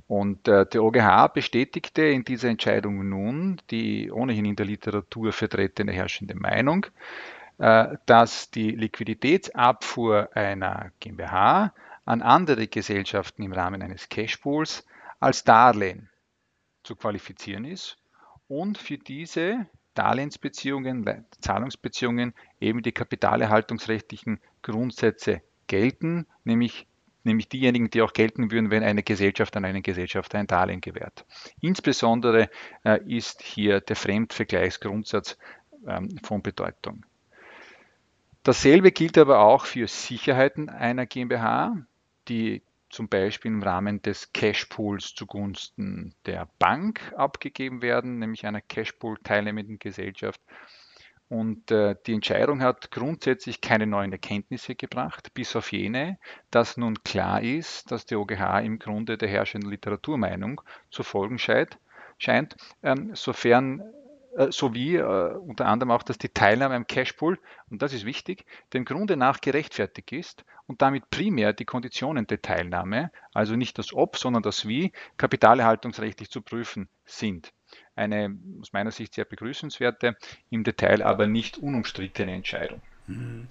Und 0.08 0.48
äh, 0.48 0.66
der 0.66 0.84
OGH 0.84 1.34
bestätigte 1.34 2.02
in 2.04 2.24
dieser 2.24 2.50
Entscheidung 2.50 3.08
nun 3.10 3.62
die 3.72 4.12
ohnehin 4.12 4.46
in 4.46 4.56
der 4.56 4.66
Literatur 4.66 5.32
vertretene 5.32 5.92
herrschende 5.92 6.36
Meinung, 6.36 6.86
äh, 7.58 7.96
dass 8.06 8.52
die 8.52 8.72
Liquiditätsabfuhr 8.72 10.30
einer 10.34 10.92
GmbH 11.00 11.74
an 12.06 12.22
andere 12.22 12.68
Gesellschaften 12.68 13.44
im 13.44 13.54
Rahmen 13.54 13.82
eines 13.82 14.08
Cashpools 14.10 14.86
als 15.20 15.44
Darlehen 15.44 16.10
zu 16.84 16.96
qualifizieren 16.96 17.66
ist 17.66 17.98
und 18.48 18.78
für 18.78 18.98
diese 18.98 19.68
Darlehensbeziehungen, 19.94 21.26
Zahlungsbeziehungen 21.42 22.34
eben 22.60 22.82
die 22.84 22.92
kapitalerhaltungsrechtlichen 22.92 24.40
Grundsätze 24.62 25.42
gelten, 25.66 26.28
nämlich, 26.44 26.86
nämlich 27.24 27.50
diejenigen, 27.50 27.90
die 27.90 28.02
auch 28.02 28.14
gelten 28.14 28.52
würden, 28.52 28.70
wenn 28.70 28.84
eine 28.84 29.04
Gesellschaft 29.04 29.58
an 29.58 29.66
einen 29.66 29.82
Gesellschafter 29.82 30.38
ein 30.38 30.48
Darlehen 30.48 30.82
gewährt. 30.82 31.26
Insbesondere 31.62 32.50
äh, 32.84 33.00
ist 33.08 33.42
hier 33.42 33.82
der 33.82 33.96
Fremdvergleichsgrundsatz 33.96 35.38
ähm, 35.88 36.20
von 36.24 36.42
Bedeutung. 36.44 37.06
Dasselbe 38.44 38.92
gilt 38.92 39.18
aber 39.18 39.40
auch 39.40 39.66
für 39.66 39.88
Sicherheiten 39.88 40.70
einer 40.70 41.06
GmbH 41.06 41.76
die 42.30 42.62
zum 42.98 43.10
Beispiel 43.10 43.52
im 43.52 43.62
Rahmen 43.62 44.02
des 44.02 44.34
Cashpools 44.34 45.14
zugunsten 45.14 46.16
der 46.26 46.50
Bank 46.58 47.14
abgegeben 47.16 47.84
werden, 47.84 48.18
nämlich 48.18 48.48
einer 48.48 48.60
Cashpool 48.60 49.20
teilnehmenden 49.24 49.78
Gesellschaft. 49.78 50.42
Und 51.30 51.70
äh, 51.70 51.96
die 52.08 52.14
Entscheidung 52.14 52.64
hat 52.64 52.90
grundsätzlich 52.90 53.62
keine 53.62 53.86
neuen 53.86 54.12
Erkenntnisse 54.12 54.74
gebracht, 54.74 55.32
bis 55.36 55.56
auf 55.56 55.72
jene, 55.72 56.18
dass 56.50 56.76
nun 56.76 57.04
klar 57.04 57.44
ist, 57.44 57.92
dass 57.92 58.08
der 58.08 58.20
OGH 58.20 58.62
im 58.64 58.80
Grunde 58.80 59.16
der 59.16 59.30
herrschenden 59.30 59.70
Literaturmeinung 59.70 60.62
zu 60.90 61.04
folgen 61.04 61.38
scheint, 61.38 61.78
scheint 62.18 62.56
ähm, 62.82 63.12
sofern 63.14 63.84
äh, 64.36 64.52
sowie 64.52 64.96
äh, 64.96 65.36
unter 65.36 65.68
anderem 65.68 65.92
auch, 65.92 66.02
dass 66.02 66.18
die 66.18 66.30
Teilnahme 66.30 66.74
am 66.74 66.88
Cashpool, 66.88 67.38
und 67.70 67.84
das 67.84 67.94
ist 67.94 68.06
wichtig, 68.06 68.46
dem 68.74 68.86
Grunde 68.86 69.18
nach 69.18 69.40
gerechtfertigt 69.40 70.12
ist 70.14 70.46
und 70.68 70.82
damit 70.82 71.10
primär 71.10 71.54
die 71.54 71.66
Konditionen 71.66 72.28
der 72.28 72.42
Teilnahme, 72.42 73.12
also 73.34 73.56
nicht 73.56 73.78
das 73.78 73.94
Ob, 73.94 74.18
sondern 74.18 74.44
das 74.44 74.68
Wie, 74.68 74.92
kapitalerhaltungsrechtlich 75.18 76.30
zu 76.30 76.42
prüfen 76.42 76.90
sind. 77.06 77.54
Eine 77.96 78.38
aus 78.62 78.74
meiner 78.74 78.92
Sicht 78.92 79.16
sehr 79.16 79.26
begrüßenswerte, 79.26 80.16
im 80.50 80.64
Detail 80.64 81.02
aber 81.02 81.28
nicht 81.28 81.58
unumstrittene 81.58 82.34
Entscheidung. 82.34 82.82
Mhm. 83.08 83.48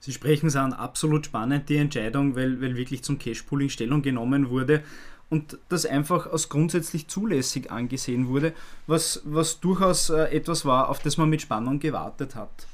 Sie 0.00 0.12
sprechen 0.12 0.48
es 0.48 0.56
an, 0.56 0.72
absolut 0.72 1.26
spannend 1.26 1.68
die 1.68 1.76
Entscheidung, 1.76 2.34
weil, 2.34 2.60
weil 2.60 2.74
wirklich 2.74 3.04
zum 3.04 3.18
Cashpooling 3.18 3.68
Stellung 3.68 4.02
genommen 4.02 4.50
wurde 4.50 4.82
und 5.30 5.58
das 5.68 5.86
einfach 5.86 6.26
als 6.26 6.48
grundsätzlich 6.48 7.06
zulässig 7.06 7.70
angesehen 7.70 8.26
wurde, 8.26 8.52
was, 8.86 9.22
was 9.24 9.60
durchaus 9.60 10.10
äh, 10.10 10.24
etwas 10.24 10.64
war, 10.64 10.88
auf 10.88 10.98
das 10.98 11.18
man 11.18 11.30
mit 11.30 11.42
Spannung 11.42 11.78
gewartet 11.78 12.34
hat. 12.34 12.66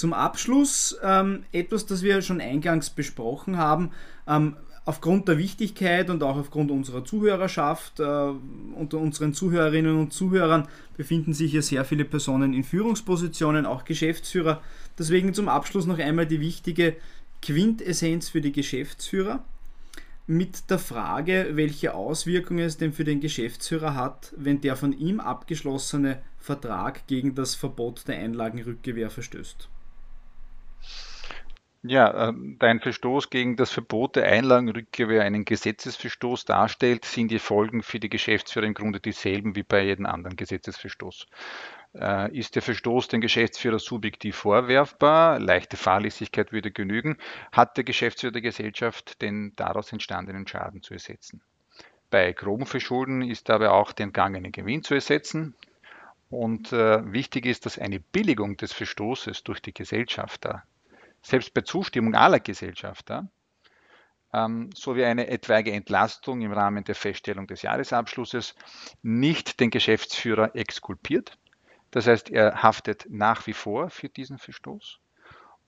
Zum 0.00 0.14
Abschluss 0.14 0.96
ähm, 1.02 1.44
etwas, 1.52 1.84
das 1.84 2.02
wir 2.02 2.22
schon 2.22 2.40
eingangs 2.40 2.88
besprochen 2.88 3.58
haben. 3.58 3.90
Ähm, 4.26 4.56
aufgrund 4.86 5.28
der 5.28 5.36
Wichtigkeit 5.36 6.08
und 6.08 6.22
auch 6.22 6.38
aufgrund 6.38 6.70
unserer 6.70 7.04
Zuhörerschaft, 7.04 8.00
äh, 8.00 8.02
unter 8.02 8.96
unseren 8.96 9.34
Zuhörerinnen 9.34 9.98
und 9.98 10.14
Zuhörern 10.14 10.68
befinden 10.96 11.34
sich 11.34 11.50
hier 11.50 11.60
sehr 11.60 11.84
viele 11.84 12.06
Personen 12.06 12.54
in 12.54 12.64
Führungspositionen, 12.64 13.66
auch 13.66 13.84
Geschäftsführer. 13.84 14.62
Deswegen 14.98 15.34
zum 15.34 15.50
Abschluss 15.50 15.84
noch 15.84 15.98
einmal 15.98 16.24
die 16.24 16.40
wichtige 16.40 16.96
Quintessenz 17.42 18.30
für 18.30 18.40
die 18.40 18.52
Geschäftsführer 18.52 19.44
mit 20.26 20.70
der 20.70 20.78
Frage, 20.78 21.50
welche 21.56 21.92
Auswirkungen 21.92 22.64
es 22.64 22.78
denn 22.78 22.94
für 22.94 23.04
den 23.04 23.20
Geschäftsführer 23.20 23.94
hat, 23.96 24.32
wenn 24.34 24.62
der 24.62 24.76
von 24.76 24.98
ihm 24.98 25.20
abgeschlossene 25.20 26.22
Vertrag 26.38 27.06
gegen 27.06 27.34
das 27.34 27.54
Verbot 27.54 28.08
der 28.08 28.16
Einlagenrückgewehr 28.16 29.10
verstößt. 29.10 29.68
Ja, 31.82 32.28
ähm, 32.28 32.56
da 32.58 32.66
ein 32.66 32.80
Verstoß 32.80 33.30
gegen 33.30 33.56
das 33.56 33.70
Verbot 33.70 34.16
der 34.16 34.26
Einlagenrückgewehr 34.26 35.22
einen 35.22 35.46
Gesetzesverstoß 35.46 36.44
darstellt, 36.44 37.06
sind 37.06 37.30
die 37.30 37.38
Folgen 37.38 37.82
für 37.82 37.98
die 37.98 38.10
Geschäftsführer 38.10 38.66
im 38.66 38.74
Grunde 38.74 39.00
dieselben 39.00 39.56
wie 39.56 39.62
bei 39.62 39.84
jedem 39.84 40.04
anderen 40.04 40.36
Gesetzesverstoß. 40.36 41.26
Äh, 41.94 42.38
ist 42.38 42.54
der 42.54 42.60
Verstoß 42.60 43.08
dem 43.08 43.22
Geschäftsführer 43.22 43.78
subjektiv 43.78 44.36
vorwerfbar? 44.36 45.38
Leichte 45.38 45.78
Fahrlässigkeit 45.78 46.52
würde 46.52 46.70
genügen. 46.70 47.16
Hat 47.50 47.78
der 47.78 47.84
Geschäftsführer 47.84 48.32
der 48.32 48.42
Gesellschaft 48.42 49.22
den 49.22 49.56
daraus 49.56 49.90
entstandenen 49.90 50.46
Schaden 50.46 50.82
zu 50.82 50.92
ersetzen? 50.92 51.40
Bei 52.10 52.30
groben 52.32 52.66
Verschulden 52.66 53.22
ist 53.22 53.48
dabei 53.48 53.70
auch 53.70 53.92
der 53.92 54.04
entgangene 54.04 54.50
Gewinn 54.50 54.82
zu 54.82 54.92
ersetzen. 54.92 55.54
Und 56.28 56.74
äh, 56.74 57.10
wichtig 57.10 57.46
ist, 57.46 57.64
dass 57.64 57.78
eine 57.78 58.00
Billigung 58.00 58.58
des 58.58 58.74
Verstoßes 58.74 59.44
durch 59.44 59.62
die 59.62 59.72
Gesellschafter 59.72 60.62
selbst 61.22 61.54
bei 61.54 61.62
Zustimmung 61.62 62.14
aller 62.14 62.40
Gesellschafter 62.40 63.30
ähm, 64.32 64.70
sowie 64.74 65.04
eine 65.04 65.28
etwaige 65.28 65.72
Entlastung 65.72 66.40
im 66.40 66.52
Rahmen 66.52 66.84
der 66.84 66.94
Feststellung 66.94 67.46
des 67.46 67.62
Jahresabschlusses 67.62 68.54
nicht 69.02 69.60
den 69.60 69.70
Geschäftsführer 69.70 70.54
exkulpiert. 70.54 71.36
Das 71.90 72.06
heißt, 72.06 72.30
er 72.30 72.62
haftet 72.62 73.06
nach 73.08 73.46
wie 73.46 73.52
vor 73.52 73.90
für 73.90 74.08
diesen 74.08 74.38
Verstoß. 74.38 75.00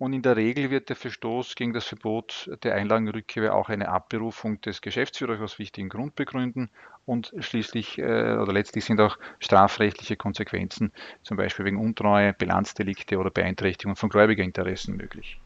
Und 0.03 0.15
in 0.15 0.23
der 0.23 0.35
Regel 0.35 0.71
wird 0.71 0.89
der 0.89 0.97
Verstoß 0.97 1.55
gegen 1.55 1.73
das 1.73 1.85
Verbot 1.85 2.51
der 2.65 2.75
Einlagenrückkehr 2.75 3.55
auch 3.55 3.69
eine 3.69 3.89
Abberufung 3.89 4.61
des 4.61 4.81
Geschäftsführers 4.81 5.41
aus 5.41 5.61
wichtigen 5.61 5.89
Grund 5.89 6.17
begründen. 6.17 6.71
Und 7.07 7.33
schließlich 7.39 7.99
äh, 7.99 8.37
oder 8.37 8.53
letztlich 8.53 8.85
sind 8.85 9.01
auch 9.01 9.17
strafrechtliche 9.39 10.17
Konsequenzen, 10.17 10.91
zum 11.23 11.37
Beispiel 11.37 11.67
wegen 11.67 11.77
Untreue, 11.77 12.33
Bilanzdelikte 12.33 13.17
oder 13.17 13.31
Beeinträchtigung 13.31 13.95
von 13.95 14.09
Gläubigerinteressen 14.09 14.97
möglich. 14.97 15.39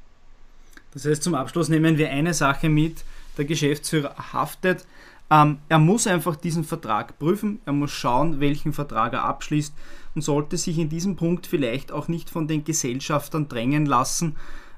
Das 0.95 1.05
heißt, 1.05 1.23
zum 1.23 1.35
Abschluss 1.35 1.69
nehmen 1.69 1.99
wir 1.99 2.09
eine 2.09 2.33
Sache 2.33 2.71
mit, 2.71 3.05
der 3.37 3.45
Geschäftsführer 3.45 4.33
haftet. 4.33 4.87
Ähm, 5.31 5.59
er 5.69 5.79
muss 5.79 6.07
einfach 6.07 6.37
diesen 6.37 6.65
Vertrag 6.65 7.19
prüfen, 7.19 7.61
er 7.65 7.73
muss 7.73 7.91
schauen, 7.91 8.39
welchen 8.41 8.73
Vertrag 8.73 9.13
er 9.13 9.25
abschließt 9.25 9.75
und 10.15 10.23
sollte 10.23 10.57
sich 10.57 10.79
in 10.79 10.89
diesem 10.89 11.17
Punkt 11.17 11.47
vielleicht 11.47 11.91
auch 11.91 12.09
nicht 12.09 12.31
von 12.31 12.47
den 12.47 12.65
Gesellschaftern 12.65 13.49
drängen 13.49 13.87
lassen. 13.87 14.37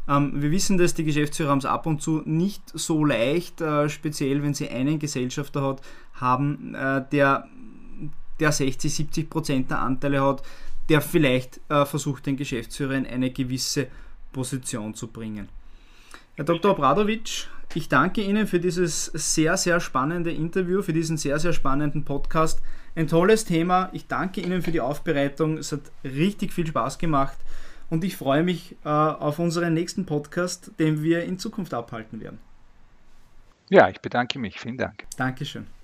Ähm, 0.09 0.41
wir 0.41 0.51
wissen, 0.51 0.79
dass 0.79 0.95
die 0.95 1.05
Geschäftsführer 1.05 1.51
haben 1.51 1.59
es 1.59 1.67
ab 1.67 1.87
und 1.87 2.01
zu 2.01 2.23
nicht 2.25 2.63
so 2.73 3.05
leicht, 3.05 3.61
äh, 3.61 3.91
speziell 3.91 4.43
wenn 4.43 4.55
sie 4.55 4.71
einen 4.71 4.99
Gesellschafter 4.99 5.63
hat, 5.63 5.83
haben, 6.15 6.75
äh, 6.75 7.05
der, 7.13 7.47
der 8.41 8.53
60, 8.53 8.93
70 8.93 9.31
Prozent 9.31 9.71
der 9.71 9.81
Anteile 9.81 10.23
hat, 10.23 10.43
der 10.89 11.03
vielleicht 11.03 11.61
äh, 11.69 11.85
versucht, 11.85 12.25
den 12.25 12.37
Geschäftsführer 12.37 12.95
in 12.95 13.07
eine 13.07 13.31
gewisse 13.31 13.89
Position 14.33 14.95
zu 14.95 15.09
bringen. 15.09 15.51
Herr 16.37 16.45
Dr. 16.45 16.71
Obradovic, 16.71 17.49
ich 17.75 17.89
danke 17.89 18.23
Ihnen 18.23 18.47
für 18.47 18.61
dieses 18.61 19.07
sehr, 19.07 19.57
sehr 19.57 19.81
spannende 19.81 20.33
Interview, 20.33 20.83
für 20.83 20.93
diesen 20.93 21.17
sehr, 21.17 21.39
sehr 21.39 21.53
spannenden 21.53 22.05
Podcast. 22.05 22.63
Ein 22.95 23.07
tolles 23.07 23.45
Thema. 23.45 23.91
Ich 23.93 24.07
danke 24.07 24.41
Ihnen 24.41 24.63
für 24.63 24.73
die 24.73 24.81
Aufbereitung. 24.81 25.59
Es 25.59 25.73
hat 25.73 25.83
richtig 26.03 26.53
viel 26.53 26.67
Spaß 26.67 26.99
gemacht 26.99 27.37
und 27.91 28.05
ich 28.05 28.17
freue 28.17 28.43
mich 28.43 28.77
äh, 28.85 28.89
auf 28.89 29.39
unseren 29.39 29.75
nächsten 29.75 30.07
Podcast, 30.07 30.73
den 30.79 31.03
wir 31.03 31.25
in 31.25 31.39
Zukunft 31.39 31.75
abhalten 31.75 32.21
werden. 32.21 32.39
Ja, 33.71 33.89
ich 33.89 34.01
bedanke 34.01 34.39
mich. 34.39 34.59
Vielen 34.59 34.79
Dank. 34.79 35.05
Dankeschön. 35.17 35.78